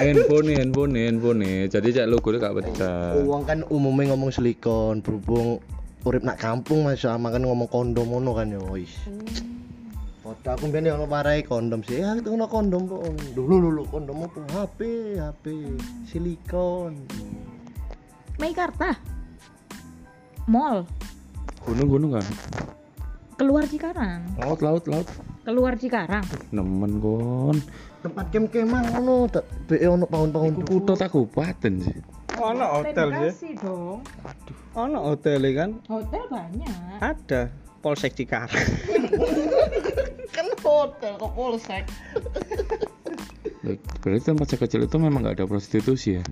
[0.00, 5.62] Handphone handphone handphone jadi cek logo gak pecah Uang kan umumnya ngomong silikon, berhubung
[6.04, 8.92] urip nak kampung Mas, sama kan ngomong kondom ngono kan ya wis.
[10.20, 12.00] Foto aku mbene ono parai kondom sih.
[12.00, 13.00] Ya itu ono kondom kok.
[13.36, 14.40] Dulu dulu kondom apa?
[14.52, 14.80] HP,
[15.20, 15.44] HP
[16.08, 16.96] silikon.
[18.40, 18.96] Meikarta.
[20.44, 20.84] Mall.
[21.64, 22.26] gunung gunung kan
[23.40, 24.36] Keluar Cikarang.
[24.36, 25.08] laut laut laut
[25.40, 26.20] Keluar Cikarang.
[26.52, 27.56] nemen kon
[28.04, 31.96] Tempat kem-keman ngono, tak be ono pohon-pohon iku kutha ta kabupaten sih
[32.36, 33.56] Ono hotel sih.
[33.56, 33.98] Bekasi dong.
[34.76, 35.70] Ono hotel ya kan?
[35.88, 36.98] Hotel banyak.
[37.00, 37.48] Ada.
[37.80, 38.68] Polsek Cikarang.
[40.34, 41.84] kan hotel kok polsek.
[44.04, 46.24] Berarti tempat sekecil itu memang gak ada prostitusi ya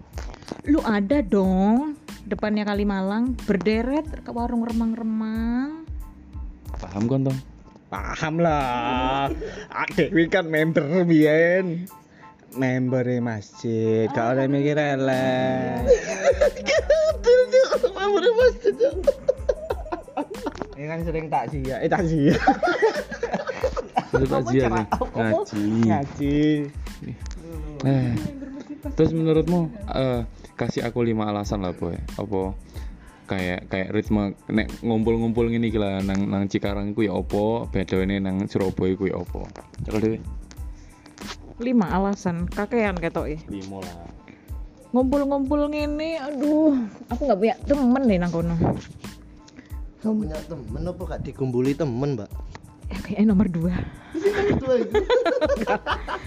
[0.68, 1.96] Lu ada dong.
[2.28, 5.88] Depannya Kalimalang berderet ke warung remang-remang.
[6.82, 7.38] paham kan tong
[7.92, 9.28] Paham lah.
[9.92, 11.85] Dewi kan member biyen.
[12.52, 15.88] Member e masjid, gak oleh mikir elek.
[20.76, 22.40] Ini kan sering takziah, eh takziah.
[24.12, 26.40] itu takziah nih ngaji Ngaji.
[27.88, 28.12] eh
[28.92, 30.20] terus menurutmu eh,
[30.55, 32.52] kasih aku lima alasan lah boy apa
[33.33, 38.21] kayak kayak ritme nek ngumpul-ngumpul ngene iki lah nang nang Cikarang ku ya apa bedane
[38.21, 39.49] nang Surabaya ku ya apa
[39.88, 40.18] cekal dhewe
[41.62, 43.38] Lima alasan kakean ketok ya.
[43.49, 43.97] lima lah
[44.92, 46.77] Ngumpul-ngumpul ngene, aduh,
[47.09, 48.53] aku nggak punya temen nih nang kono.
[50.05, 52.29] Gak punya temen apa gak dikumpuli temen, Mbak?
[52.92, 53.73] Eh, kayaknya nomor dua.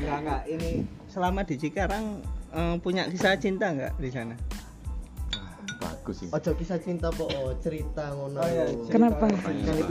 [0.01, 0.81] Enggak enggak, ini
[1.13, 2.25] selama di Cikarang
[2.57, 4.33] eh, punya kisah cinta enggak di sana?
[6.11, 8.91] Sih ojo kisah cinta po oh, cerita ngono Oh, iya, cerita.
[8.93, 9.25] Kenapa?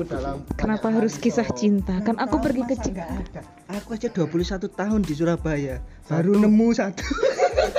[0.07, 1.99] Dalam Kenapa harus kisah cinta?
[2.05, 3.43] Kan aku pergi ke ada?
[3.83, 5.83] Aku aja 21 tahun di Surabaya.
[6.07, 7.03] Baru nemu satu.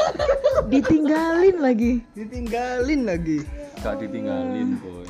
[0.73, 2.01] ditinggalin lagi.
[2.11, 3.39] Ditinggalin lagi.
[3.85, 5.05] gak ditinggalin boy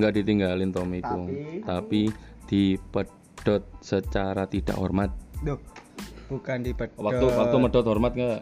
[0.00, 2.02] gak ditinggalin Tomiku Tapi- tapi
[2.48, 5.12] dipedot secara tidak hormat
[5.44, 5.60] Duh.
[6.24, 7.04] Bukan di pedot.
[7.04, 8.40] waktu waktu medot hormat nggak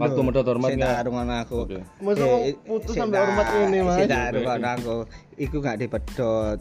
[0.00, 1.58] Duh, medot hormat sing tak rungono aku.
[2.00, 3.96] Masa Eh, eh, putus sing sampai hormat ini, Mas?
[4.00, 4.32] sing tak
[4.80, 4.96] aku.
[5.36, 6.58] Iku gak dipedot.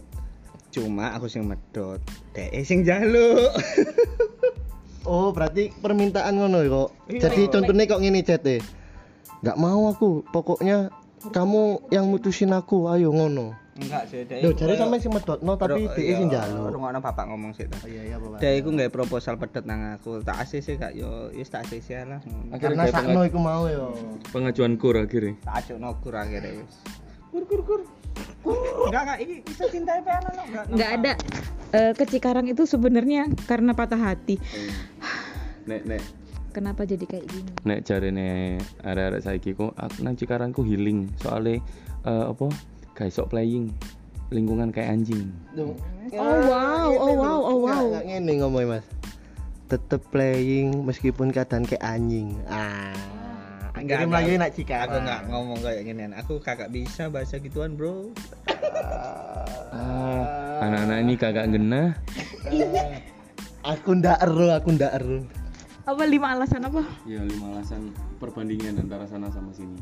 [0.75, 2.03] Cuma aku sing medot.
[2.35, 3.51] Dek sing jaluk.
[5.07, 6.89] Oh, berarti permintaan ngono ya, kok.
[7.07, 7.19] Iya.
[7.25, 8.59] Jadi contohnya kok ngini chat e.
[9.41, 10.91] Enggak mau aku, pokoknya
[11.31, 13.55] kamu yang mutusin aku, ayo ngono.
[13.79, 14.43] Enggak sih, Dek.
[14.43, 16.67] Jadi koyo- sampe sing medotno tapi dhek iya, sing njaluk.
[16.69, 17.65] Rungono bapak ngomong sih.
[17.65, 17.79] ta.
[17.83, 18.37] iya iya, Bapak.
[18.37, 20.19] Dek iku nggak proposal pedot nang aku.
[20.19, 22.19] Tak ACC gak yo wis tak ACC lah.
[22.49, 23.95] Akhirnya Karena sakno iku mau yo.
[24.29, 26.75] pengajuan kur akhirnya Tak acukno kur akhirnya wis.
[27.29, 27.81] Kur kur kur.
[28.85, 30.63] Enggak enggak ini bisa cinta apa anak enggak.
[30.69, 31.13] Nggak ada
[31.69, 34.41] Eh, ke Cikarang itu sebenarnya karena patah hati.
[35.63, 36.01] nek nek
[36.49, 37.51] Kenapa jadi kayak gini?
[37.61, 41.61] nek jarene arek-arek saiki kok aku nang Cikarang ku healing soalnya
[42.01, 42.49] eh, apa
[42.99, 43.71] gak iso playing
[44.29, 45.71] lingkungan kayak anjing Duh.
[46.19, 47.83] Oh, wow, oh, wow, oh, wow.
[47.85, 48.85] Enggak ngene ngomong Mas.
[49.69, 52.33] Tetep playing meskipun keadaan kayak anjing.
[52.49, 52.97] Ah.
[53.77, 54.89] Enggak, Kirim lagi nak Cika.
[54.89, 56.17] Aku enggak ngomong kayak ginian.
[56.17, 58.09] Aku kagak bisa bahasa gituan, Bro.
[59.69, 61.93] ah anak-anak ini kagak genah
[63.77, 65.21] Aku ndak ero, aku ndak ero.
[65.85, 66.81] Apa lima alasan apa?
[67.05, 69.77] ya lima alasan perbandingan antara sana sama sini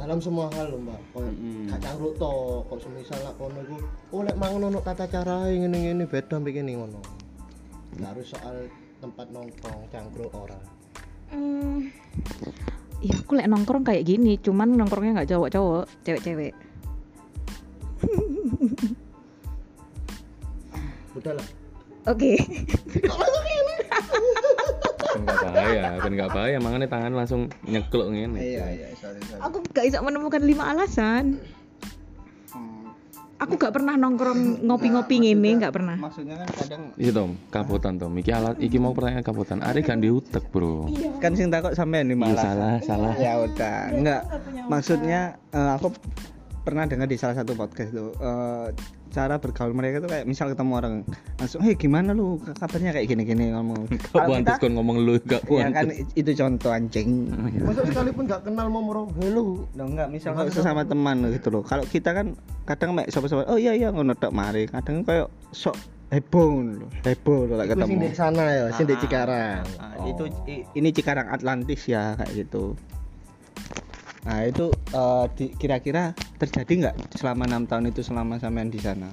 [0.00, 1.00] Dalam semua hal loh, Mbak.
[1.12, 1.68] Kok Mm-mm.
[1.68, 2.32] kacang ruk to,
[2.72, 3.76] kok semisal lak kono iku,
[4.16, 7.00] oh lek mangono ono tata carae ngene-ngene beda mbek ngene ngono.
[8.00, 8.64] Harus soal
[9.04, 10.56] tempat nongkrong, cangkruk ora.
[11.28, 11.92] Hmm,
[13.04, 16.56] ya aku lek nongkrong kayak gini, cuman nongkrongnya nggak cowok-cowok, cewek-cewek.
[21.12, 21.48] Udah lah.
[22.08, 22.40] Oke.
[25.20, 29.40] Kan gak bahaya kan gak bahaya makanya tangan langsung nyekluk ngene Iya, iya, sorry, sorry.
[29.40, 31.38] Aku nggak bisa menemukan lima alasan.
[32.50, 32.92] Hmm.
[33.38, 35.96] Aku nggak pernah nongkrong ngopi-ngopi ngene, nggak pernah.
[35.96, 38.12] Maksudnya kan kadang Iya Tom, kapotan Tom.
[38.12, 39.58] Iki alat, iki mau pertanyaan kapotan.
[39.60, 40.84] Ari gak diutek bro.
[41.18, 42.36] kan sing takut sampean di Iya malah.
[42.38, 43.14] salah, salah.
[43.16, 44.22] Ya udah, enggak.
[44.66, 45.88] Maksudnya eh, aku
[46.60, 48.66] pernah dengar di salah satu podcast tuh eh,
[49.10, 50.94] cara bergaul mereka tuh kayak misal ketemu orang
[51.36, 52.38] langsung, "Hei, gimana lu?
[52.38, 56.70] Kabarnya kayak gini-gini ngomong." Gak Kalau kita- kon ngomong lu gak Ya kan itu contoh
[56.70, 57.28] anjing.
[57.60, 59.66] Masa sekalipun nggak kenal mau moro hello.
[59.74, 61.62] Loh enggak, misal kalau sesama teman gitu loh.
[61.62, 64.64] Kalau kita kan kadang mek sapa-sapa, oh iya iya ngono tok mari.
[64.64, 65.74] Kadang kayak sok
[66.08, 66.86] heboh lho.
[67.02, 67.98] Heboh lho sing ketemu.
[68.00, 69.62] di sana ya, sing di Cikarang.
[69.78, 72.74] Ah, itu i- ini Cikarang Atlantis ya kayak gitu.
[74.20, 79.08] Nah itu eh, di- kira-kira terjadi nggak selama enam tahun itu selama sampean di sana?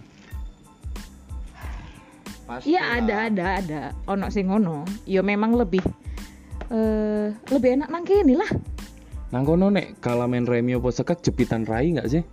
[2.63, 3.81] Iya ada ada ada.
[4.07, 4.87] Ono sing ngono.
[5.03, 5.83] Ya memang lebih
[6.71, 8.51] eh lebih enak nang kene lah.
[9.35, 12.23] Nang kono nek kala main remi apa sekak jepitan rai gak sih?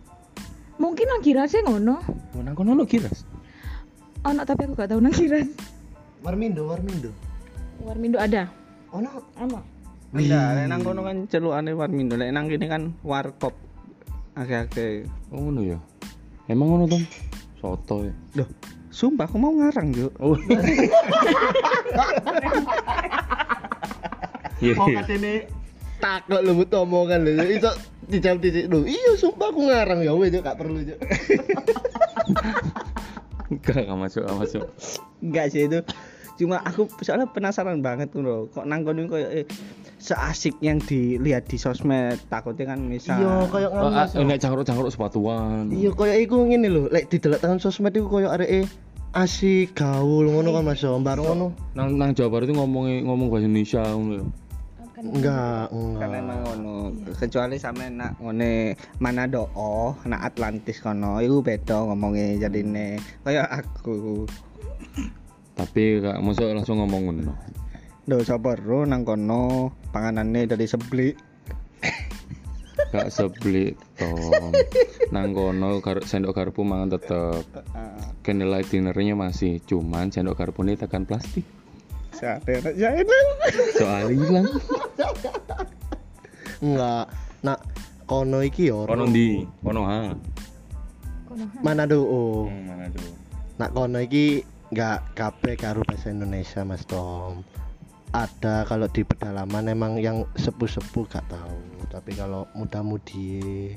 [0.78, 1.98] Mungkin nang kira sih ngono.
[2.38, 3.26] Oh, nang kono lo kiras.
[4.22, 5.42] Ono tapi aku gak tahu nang kira.
[6.22, 7.10] Warmindo, Warmindo.
[7.82, 8.46] Warmindo ada.
[8.94, 9.10] Ono
[9.42, 9.73] Ono.
[10.14, 13.58] Enggak, lek nang kono kan celukane Warmindo, lek nang kene kan warkop.
[14.38, 15.10] Akeh-akeh.
[15.34, 15.78] Oh ngono ya.
[16.46, 17.02] Emang ngono Tom?
[17.58, 18.14] Soto ya.
[18.38, 18.48] Loh,
[18.94, 20.12] sumpah aku mau ngarang, Juk.
[20.22, 20.38] Oh.
[24.64, 24.80] Iya.
[24.80, 24.96] iya.
[25.02, 25.32] katene
[26.00, 27.44] takut lu butuh omongan lho.
[27.52, 27.70] Iso
[28.08, 28.86] dijawab di lho.
[28.88, 30.98] Iya sumpah aku ngarang ya wes gak perlu Cuk.
[33.60, 34.64] Gak gak masuk, gak masuk.
[35.20, 35.84] Enggak sih itu.
[36.40, 38.48] Cuma aku soalnya penasaran banget tuh loh.
[38.50, 39.46] Kok nang kono kayak eh,
[40.04, 42.20] seasik yang dilihat di sosmed.
[42.28, 44.04] Takutnya kan misal Iya koyo Oh, ngono.
[44.04, 45.72] ah, nek cangkruk-cangkruk sepatuan.
[45.72, 48.68] Iya koyo iku ngene lho, lek didelok tangan sosmed iku koyo areke
[49.16, 51.56] asik gaul ngono kan Mas Mbak ngono.
[51.72, 54.26] Nang nang Jawa Barat itu ngomong ngomong bahasa Indonesia ngono ya.
[55.04, 56.22] Enggak, karena enggak.
[56.24, 56.74] emang ngono
[57.12, 58.72] kecuali sampe nak ngone
[59.04, 64.24] Manado oh nak Atlantis kono iku beda ngomongnya jadine kayak aku
[65.54, 67.32] Tapi gak masuk langsung ngomong ngono.
[68.04, 71.16] Lho sapa ro nang kono panganane dari seblik
[72.94, 74.54] Gak seblik Tom.
[75.10, 77.42] Nang kono gar, sendok garpu mangan tetep.
[78.22, 81.42] Candlelight dinnernya masih, cuman sendok garpu ini tekan plastik.
[82.14, 82.94] Sate ya
[83.74, 84.46] Soal hilang.
[86.62, 87.10] Enggak.
[87.42, 87.58] Nak
[88.06, 88.86] kono iki yo.
[88.86, 89.42] Kono ndi?
[89.58, 90.14] Kono ha.
[91.66, 91.98] Manado.
[92.06, 92.46] Oh.
[92.46, 93.10] Hmm, mana dulu?
[93.58, 97.42] Nak kono iki enggak kabeh karo bahasa Indonesia Mas Tom.
[98.14, 101.58] Ada kalau di pedalaman emang yang sepuh-sepuh gak tahu,
[101.90, 103.74] tapi kalau muda-mudi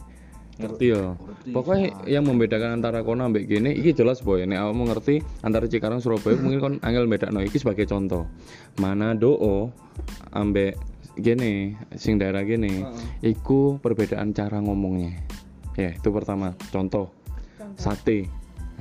[0.57, 1.13] ngerti ya
[1.53, 4.41] pokoknya yang membedakan antara kono ambek gini iki jelas boy.
[4.45, 8.25] Nek kamu ngerti antara Cikarang Surabaya mungkin kon angel bedakno iki sebagai contoh.
[8.81, 9.69] Mana doo
[10.33, 10.77] ambek
[11.17, 12.85] gini sing daerah gini
[13.21, 15.17] iku perbedaan cara ngomongnya.
[15.77, 16.57] Ya itu pertama.
[16.73, 17.13] Contoh.
[17.77, 18.25] Sate.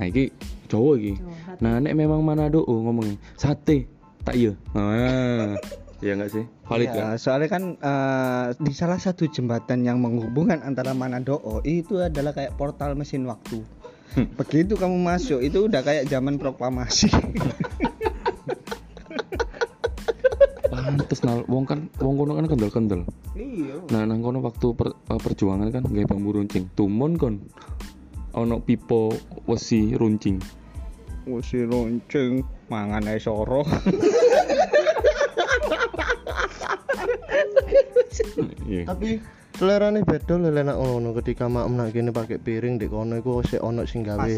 [0.01, 0.33] Nah iki
[0.69, 1.13] Jawa iki.
[1.61, 3.96] Nah nek memang mana doo ngomongnya sate
[4.27, 5.55] tak iya nah
[5.97, 6.45] Iya enggak sih?
[6.69, 7.01] Valid kan?
[7.01, 12.53] Ya, soalnya kan eh, di salah satu jembatan yang menghubungkan antara Manado itu adalah kayak
[12.53, 13.65] portal mesin waktu.
[14.37, 17.09] Begitu kamu masuk itu udah kayak zaman proklamasi.
[20.69, 23.01] Pantes nal wong kan wong kono kan kendel-kendel.
[23.33, 23.81] iya.
[23.89, 26.69] Nah, nang kono waktu per- eh, perjuangan kan gawe bambu runcing.
[26.77, 27.41] Tumon kon
[28.37, 29.17] ono pipo
[29.49, 30.37] wesi runcing.
[31.25, 33.63] Wisi lonceng mangan ae soro.
[38.67, 38.83] Iya.
[38.83, 39.23] Tapi
[39.55, 43.39] selerane beda lho lek nak ngono ketika mak nak kene pakai piring di kono iku
[43.41, 44.27] sik ono sing gawe.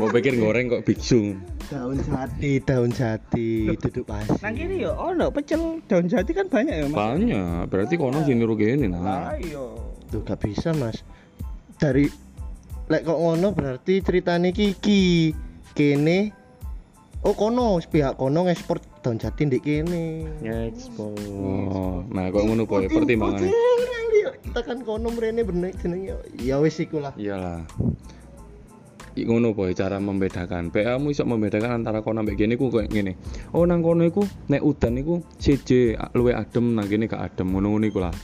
[0.00, 1.36] Mau pikir goreng kok biksu.
[1.70, 4.34] daun jati, daun jati, duduk pasir.
[4.42, 6.98] Nang kiri yo ono pecel daun jati kan banyak ya, Mas.
[6.98, 9.38] Banyak, berarti kono sini niru gini nah.
[9.38, 9.78] Ayo.
[10.10, 11.06] Tuh gak bisa, Mas.
[11.78, 12.10] Dari
[12.90, 15.30] lek kok ngono berarti ceritane kiki
[15.74, 16.40] kene
[17.20, 20.24] Oh kono pihak kono ngekspor daun jati ndek kene.
[20.96, 23.52] Oh, nah kok ngono boy pertimbangannya.
[24.40, 27.12] Kita kan kono mrene bener jenenge ya wis iku lah.
[27.20, 27.68] Iyalah.
[29.20, 30.72] Ngono boy cara membedakan.
[30.72, 33.12] PA mu iso membedakan antara kono ambek gini ku kayak gini.
[33.52, 37.84] Oh nang kono iku nek udan iku CJ luwe adem nang kene gak adem ngono-ngono
[37.84, 38.16] iku lah.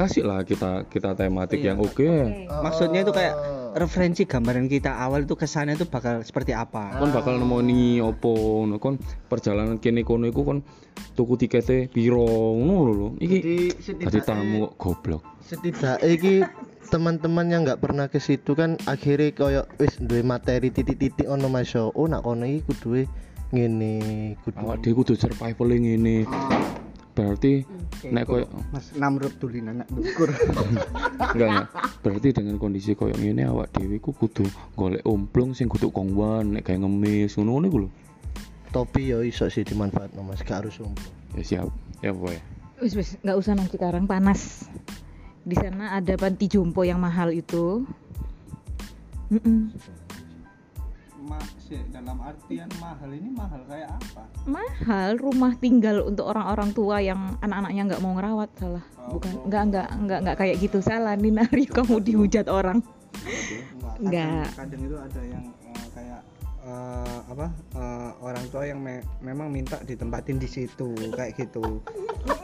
[0.00, 2.08] Kasih lah kita kita tematik yang oke.
[2.48, 3.36] Maksudnya itu kayak
[3.76, 6.96] referensi gambaran kita awal itu kesannya itu bakal seperti apa?
[6.96, 8.96] Kon bakal nemoni opo ngono kon
[9.28, 10.64] perjalanan kene kono iku kon
[11.12, 13.08] tuku tikete piro ngono lho.
[13.20, 13.38] Iki
[13.76, 15.22] Jadi tadi tamu kok goblok.
[15.44, 16.34] setidaknya iki
[16.88, 21.70] teman-teman yang nggak pernah ke situ kan akhirnya koyo wis duwe materi titik-titik ono Mas
[21.76, 21.92] yo.
[21.92, 23.04] Oh nak kono iki kudu
[23.50, 23.94] ngene,
[24.46, 26.22] kudu Awak dhewe kudu survival ngene.
[27.10, 27.66] Berarti
[28.06, 30.30] nek koyo Mas Namrud tulinan anak dukur.
[31.34, 31.68] enggak enggak.
[32.00, 34.46] Berarti dengan kondisi koyo ngene awak dhewe ku kudu
[34.78, 37.90] golek omplung sing kudu kongwan nek kayak ngemis ngono-ngono iku lho.
[38.70, 40.94] topi yo iso sih dimanfaatno Mas, gak harus umum.
[41.34, 41.68] Ya siap.
[42.00, 42.38] Ya boy.
[42.80, 44.70] Wis wis nggak usah nang Cikarang panas.
[45.42, 47.84] Di sana ada panti jompo yang mahal itu.
[49.30, 49.74] Mm-mm.
[51.20, 54.24] Ma, sih, dalam artian mahal ini mahal kayak apa?
[54.48, 58.84] Mahal rumah tinggal untuk orang-orang tua yang anak-anaknya nggak mau ngerawat salah.
[59.12, 62.80] Bukan nggak nggak nggak nggak kayak gitu salah Aryo kamu dihujat orang.
[64.00, 64.48] Enggak.
[64.56, 66.20] Kadang, kadang itu ada yang eh, kayak
[66.70, 71.82] eh, apa eh, orang tua yang me- memang minta ditempatin di situ kayak gitu.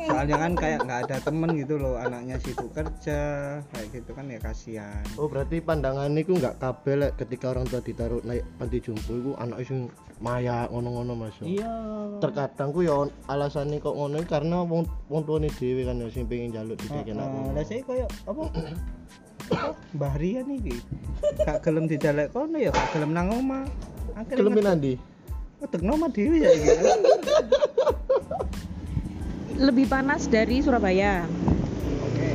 [0.03, 3.21] Soalnya kan kayak nggak ada temen gitu loh anaknya situ kerja
[3.63, 5.05] kayak gitu kan ya kasihan.
[5.15, 9.63] Oh berarti pandangan niku nggak kabel ketika orang tua ditaruh naik panti jompo iku anak
[9.63, 9.87] sing
[10.17, 11.37] maya ngono-ngono Mas.
[11.39, 11.45] yo.
[11.47, 11.73] Iya.
[12.19, 16.25] Terkadang ku yo alasannya kok ngono iki karena wong wong tuane dhewe kan yo sing
[16.25, 18.43] pengen njaluk didekek nak Nah, lah saya kayak apa?
[19.47, 19.71] apa?
[19.95, 20.77] Mbah Rian iki.
[21.39, 23.67] Gak gelem dijalek kono ya gak gelem nang omah.
[24.25, 24.95] Kelemin andi.
[25.57, 26.69] ngedekno omah dhewe ya iki.
[29.67, 31.25] Lebih panas dari Surabaya.
[32.05, 32.29] Oke.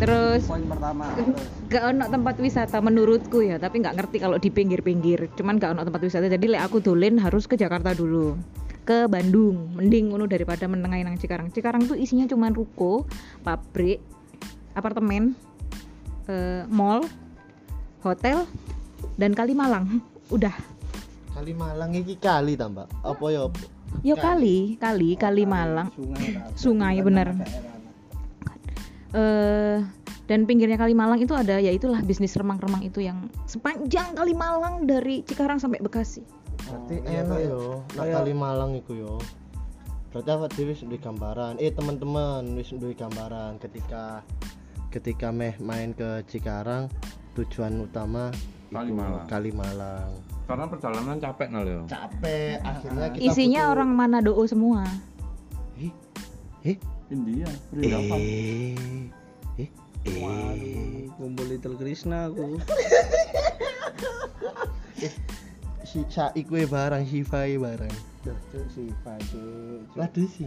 [0.00, 1.08] Terus Poin pertama.
[1.68, 5.84] Gak ono tempat wisata menurutku ya tapi nggak ngerti kalau di pinggir-pinggir cuman gak ono
[5.84, 8.40] tempat wisata jadi lek aku dolen harus ke Jakarta dulu
[8.88, 13.04] ke Bandung mending ngono daripada menengahin nang Cikarang Cikarang tuh isinya cuman ruko
[13.44, 14.00] pabrik
[14.72, 15.36] apartemen
[16.24, 17.04] eh, mall
[18.00, 18.48] hotel
[19.20, 20.00] dan Kalimalang
[20.32, 20.54] udah
[21.38, 22.90] Kali Malang iki kali tambah.
[23.06, 23.54] Apa yo?
[24.02, 26.26] yo kali kali Kalimalang Sungai.
[26.34, 26.42] Ra.
[26.62, 27.28] sungai bener
[29.16, 29.78] eh
[30.28, 35.56] dan pinggirnya Kalimalang itu ada ya itulah bisnis remang-remang itu yang sepanjang Kalimalang dari Cikarang
[35.56, 36.20] sampai Bekasi
[36.68, 37.64] Berarti Oh, iya, enak kayak- yo.
[37.96, 39.14] Kali Malang iku yo.
[40.12, 41.56] Berarti awak dhewe wis duwe gambaran.
[41.60, 44.20] Eh teman-teman wis duwe gambaran ketika
[44.92, 46.92] ketika meh main ke Cikarang
[47.36, 48.32] tujuan utama
[48.70, 49.26] Kalimalang.
[49.26, 50.10] Kalimalang.
[50.44, 51.80] Karena perjalanan capek nal ya.
[51.86, 54.82] Capek akhirnya kita isinya butuh- orang Manado semua
[55.74, 55.92] Eh,
[56.64, 56.76] eh,
[57.08, 58.76] India, eh, eh,
[59.58, 59.68] eh.
[60.08, 62.56] Waduh, kumpul Little Krishna aku.
[65.84, 67.94] Si Saik we barang, Shiva we barang.
[68.20, 69.88] Duh, cuk, Siva, cuk.
[69.96, 70.44] Ladu sih.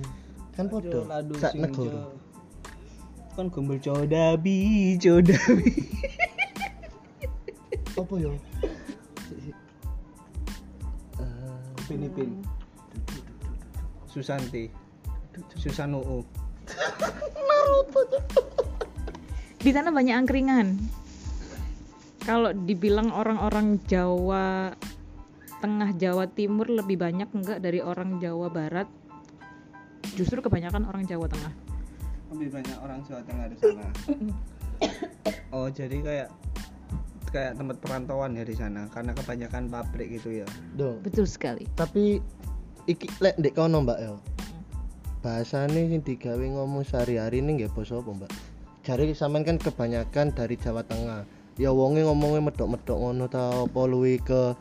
[0.53, 1.01] Kan podo.
[1.07, 2.05] Ladu Sak sing, negara.
[2.05, 2.13] cuk.
[3.33, 4.59] Kan gombol codabi,
[4.97, 5.71] codabi.
[8.01, 8.13] Apa
[9.37, 9.53] si-
[11.21, 12.31] Eh, Pin Pin.
[14.09, 14.65] Susanti.
[15.55, 16.25] Susanuu.
[19.61, 20.73] di sana banyak angkringan
[22.25, 24.73] kalau dibilang orang-orang Jawa
[25.61, 28.89] Tengah Jawa Timur lebih banyak enggak dari orang Jawa Barat
[30.17, 31.53] justru kebanyakan orang Jawa Tengah
[32.33, 33.85] lebih banyak orang Jawa Tengah di sana
[35.55, 36.27] oh jadi kayak
[37.31, 40.99] kayak tempat perantauan ya di sana karena kebanyakan pabrik gitu ya Dong.
[41.01, 42.19] betul sekali Tapi
[42.85, 44.15] iki lek ndek kono Mbak El.
[45.21, 48.31] Bahasane sing digawe ngomong sehari-hari ini nggih basa apa, Mbak?
[48.81, 51.29] Jare sampean kan kebanyakan dari Jawa Tengah.
[51.61, 54.57] Ya wonge ngomongnya medok-medok ngono ta apa luwi ke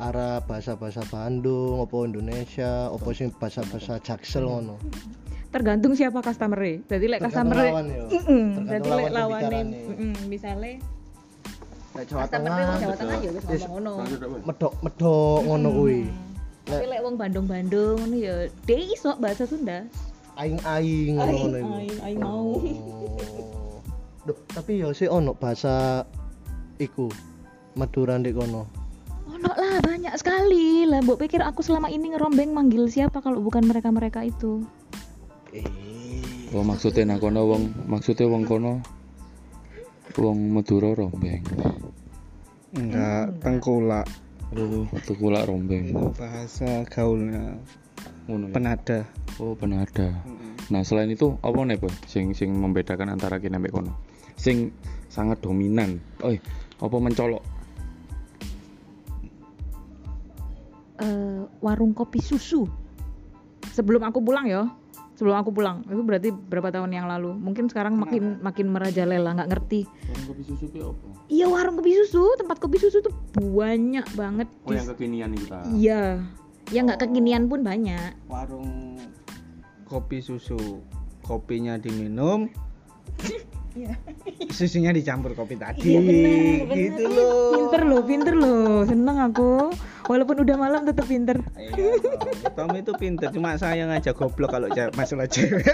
[0.00, 4.76] arah bahasa-bahasa Bandung, apa Indonesia, apa sing bahasa-bahasa Jaksel ngono.
[5.50, 8.02] tergantung siapa customer jadi lek Tergantung customer lawan ya.
[8.86, 9.60] Lawan lek lawane
[10.30, 10.74] misalnya Lek
[12.06, 13.92] Jawa Tengah Jawa Tengah ya wis ngomong ngono
[14.46, 16.00] medok-medok ngono kuwi.
[16.64, 18.34] tapi lek wong Bandung-Bandung ngono ya
[18.64, 19.84] dia iso bahasa Sunda
[20.38, 21.72] Aing-aing ngono iku.
[21.76, 23.80] aing aing mau Oh.
[24.28, 26.04] Duh, tapi ya sih ono bahasa
[26.76, 27.08] iku
[27.76, 28.68] Madura ndek kono.
[29.26, 33.64] ono lah banyak sekali lah mbok pikir aku selama ini ngerombeng manggil siapa kalau bukan
[33.64, 34.64] mereka-mereka itu
[35.50, 35.66] Eh.
[36.54, 38.78] Oh maksudnya nang kono wong maksudnya wong kono
[40.18, 41.42] wong Madura rombeng.
[42.74, 44.06] Enggak tengkulak
[44.50, 45.94] Oh, tukula rombeng.
[45.94, 47.54] itu bahasa gaulnya
[48.26, 48.54] Ngono ya.
[48.54, 48.98] penada
[49.38, 50.10] Oh, penada.
[50.68, 51.88] Nah, selain itu apa nih, Boy?
[52.04, 53.94] Sing sing membedakan antara kene mbek kono.
[54.36, 54.74] Sing
[55.08, 55.96] sangat dominan.
[56.20, 56.34] Oh,
[56.82, 57.40] apa mencolok?
[61.00, 62.68] Eh, warung kopi susu
[63.72, 64.68] sebelum aku pulang ya
[65.20, 65.84] sebelum aku pulang.
[65.84, 67.36] Itu berarti berapa tahun yang lalu?
[67.36, 69.84] Mungkin sekarang makin makin merajalela nggak ngerti.
[69.84, 71.06] Warung kopi susu apa?
[71.28, 72.24] iya warung kopi susu.
[72.40, 74.48] Tempat kopi susu tuh banyak banget.
[74.64, 75.68] Oh, yang kekinian kita.
[75.76, 76.24] iya.
[76.72, 78.16] Yang nggak kekinian pun banyak.
[78.32, 78.96] Warung
[79.84, 80.80] kopi susu.
[81.20, 82.48] Kopinya diminum
[84.50, 86.32] susunya dicampur kopi tadi Iya benar,
[86.66, 86.76] benar.
[86.76, 89.50] gitu loh pinter loh pinter loh seneng aku
[90.06, 91.94] walaupun udah malam tetap pinter Iya,
[92.50, 94.66] Tom itu pinter cuma saya ngajak goblok kalau
[94.98, 95.66] masalah cewek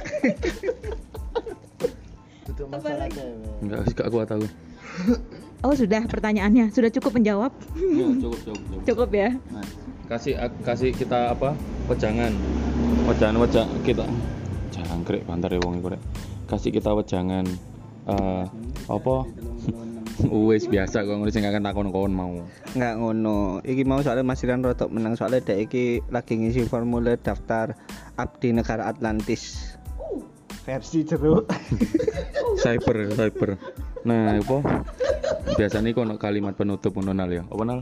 [2.67, 3.61] masalah cewek.
[3.61, 4.47] Enggak sih, gak kuat aku.
[5.61, 8.81] oh sudah pertanyaannya sudah cukup menjawab Ya, cukup, cukup, cukup.
[8.85, 9.67] cukup ya Nah,
[10.09, 11.53] kasih kasih kita apa?
[11.87, 12.33] Wejangan.
[13.05, 14.07] Wejangan wejang kita.
[14.71, 16.03] Jangkrik bantar ya wong iku rek.
[16.47, 17.45] Kasih kita wejangan
[18.07, 18.45] eh
[18.87, 19.17] apa?
[20.49, 22.41] Wes biasa kok ngono sing akan takon kon mau.
[22.73, 27.21] nggak ngono iki mau soalnya Mas Iran rotok menang soalnya dek iki lagi ngisi formulir
[27.21, 27.77] daftar
[28.17, 29.77] abdi negara Atlantis
[30.65, 31.47] versi jeruk
[32.65, 33.61] cyber cyber
[34.09, 34.57] nah apa
[35.55, 37.81] biasanya kono kalimat penutup ngono nal ya apa nal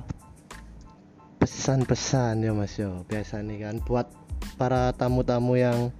[1.44, 3.04] Pesan-pesan ya Mas yo.
[3.04, 4.08] Biasa nih kan buat
[4.56, 5.92] para tamu-tamu yang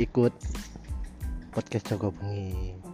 [0.00, 0.32] ikut
[1.52, 2.85] podcast Joko Bengi.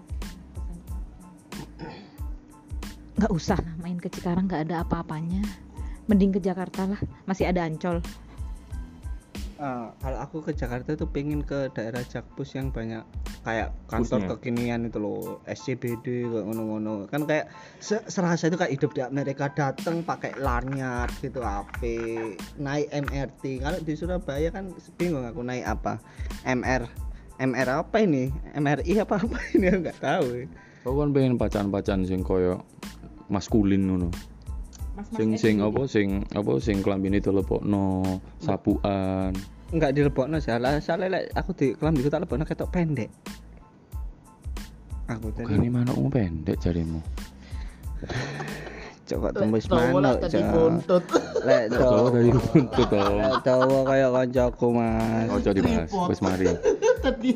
[3.19, 5.45] Nggak usah lah main ke Cikarang nggak ada apa-apanya.
[6.11, 8.03] Mending ke Jakarta lah masih ada Ancol.
[9.63, 13.07] Ah, kalau aku ke Jakarta tuh pengen ke daerah Jakpus yang banyak
[13.47, 14.31] kayak kantor Pusnya.
[14.35, 17.07] kekinian itu loh SCBD kayak ngono-ngono.
[17.07, 17.47] Kan kayak
[17.79, 21.79] se- serasa itu kayak hidup di Amerika datang pakai lanyard gitu HP
[22.59, 26.03] naik MRT kalau di Surabaya kan bingung aku naik apa.
[26.43, 26.91] MR
[27.39, 28.35] MR apa ini?
[28.59, 29.67] MRI apa apa ini?
[29.71, 30.27] Aku nggak tahu.
[30.83, 32.67] Kau kan pengen pacan-pacan sing koyo
[33.33, 34.13] maskulin ngono.
[35.17, 39.33] Sing sing apa sing apa sing klambine telepokno sapuan.
[39.73, 43.09] Nggak dilebokno salah salah lek aku di kelambiku tak lebokno ketok pendek.
[45.09, 47.01] Aku tadi manuk pendek jarimu.
[49.09, 50.45] Coba tembus manuk Cok.
[50.53, 51.05] buntut.
[51.43, 55.29] lek Tahu cowok dari buntut dong cowok kayak kancaku mas.
[55.33, 56.47] Ojo dibahas wis mari.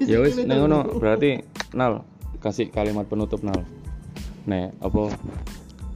[0.06, 0.46] Ya wis tuh.
[0.46, 1.42] ngono berarti
[1.74, 2.06] nal
[2.38, 3.66] kasih kalimat penutup nal.
[4.46, 5.10] Nek apa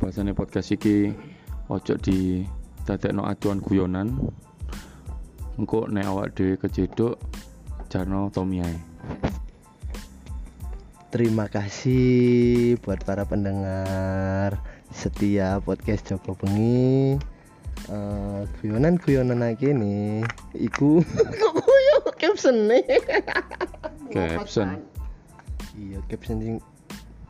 [0.00, 1.12] bahasane podcast iki
[1.68, 2.40] ojo di
[2.88, 4.16] dadekno acuan guyonan
[5.60, 7.20] engko nek awak dhewe kejedok
[7.92, 8.76] jarno Tommy ae
[11.10, 14.62] Terima kasih buat para pendengar
[14.94, 17.18] setia podcast Joko Bengi.
[17.90, 20.22] Eh, guyonan-guyonan lagi nih.
[20.54, 21.02] Iku
[22.06, 22.86] kok caption nih.
[24.14, 24.86] caption
[25.74, 26.54] Iya, caption sing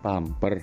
[0.04, 0.60] pamper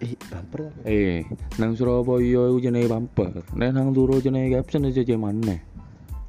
[0.00, 1.22] eh bumper eh
[1.60, 5.60] nang Surabaya iku jenenge pamper nek nang Turo jenenge caption aja maneh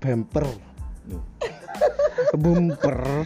[0.02, 0.50] Bumper.
[2.34, 3.26] bumper.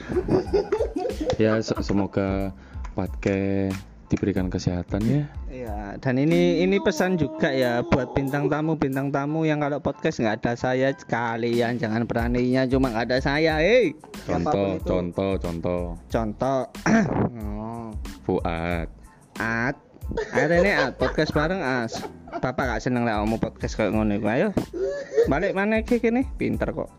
[1.40, 2.52] Ya se- semoga
[3.00, 3.80] podcast
[4.12, 5.24] diberikan kesehatan ya.
[5.50, 10.20] Ya dan ini ini pesan juga ya buat bintang tamu bintang tamu yang kalau podcast
[10.20, 13.96] nggak ada saya sekalian jangan beraninya cuma nggak ada saya hei.
[14.28, 15.82] Contoh contoh contoh.
[16.12, 16.60] Contoh.
[17.66, 17.94] Oh.
[18.26, 18.90] Fuad.
[19.38, 19.78] At
[20.14, 21.98] Ayo ini at podcast bareng as.
[22.38, 24.28] Bapak gak seneng lah mau podcast kayak ngono iku.
[24.30, 24.50] Ayo.
[25.26, 26.30] Balik mana iki kene?
[26.38, 26.94] Pinter kok.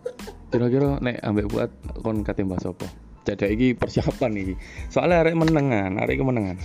[0.51, 1.71] Kira-kira nek ambek buat
[2.03, 2.91] kon kate mbah sapa?
[3.23, 4.55] Jadi iki persiapan iki.
[4.91, 6.59] Soalnya arek menengan, arek kemenangan.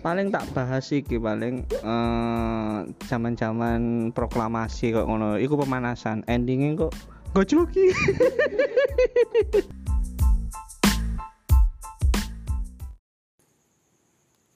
[0.00, 5.36] Paling tak bahas iki paling eh zaman-zaman proklamasi kok ngono.
[5.36, 6.24] Iku pemanasan.
[6.24, 6.92] Endingnya kok
[7.36, 7.92] gojloki.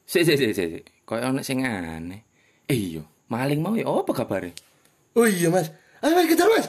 [0.09, 0.82] Sik sik sik sik.
[1.04, 2.24] Kayak ono sing aneh.
[2.64, 4.56] Eh iya, maling mau ya apa kabare?
[5.12, 5.68] Oh iya mas,
[6.00, 6.64] ayo mas kejar mas.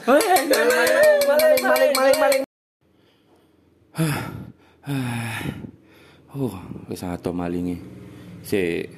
[6.36, 6.52] Oh,
[6.92, 7.80] wis ato malinge.
[8.44, 8.92] Sik.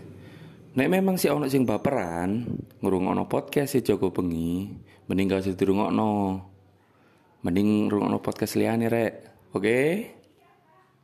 [0.74, 2.42] Nek memang si ono sing baperan,
[2.82, 4.74] ngrungokno podcast si Joko Bengi,
[5.06, 6.42] mending gak usah dirungokno.
[7.46, 9.12] Mending ngrungokno podcast liyane rek.
[9.54, 9.78] Oke?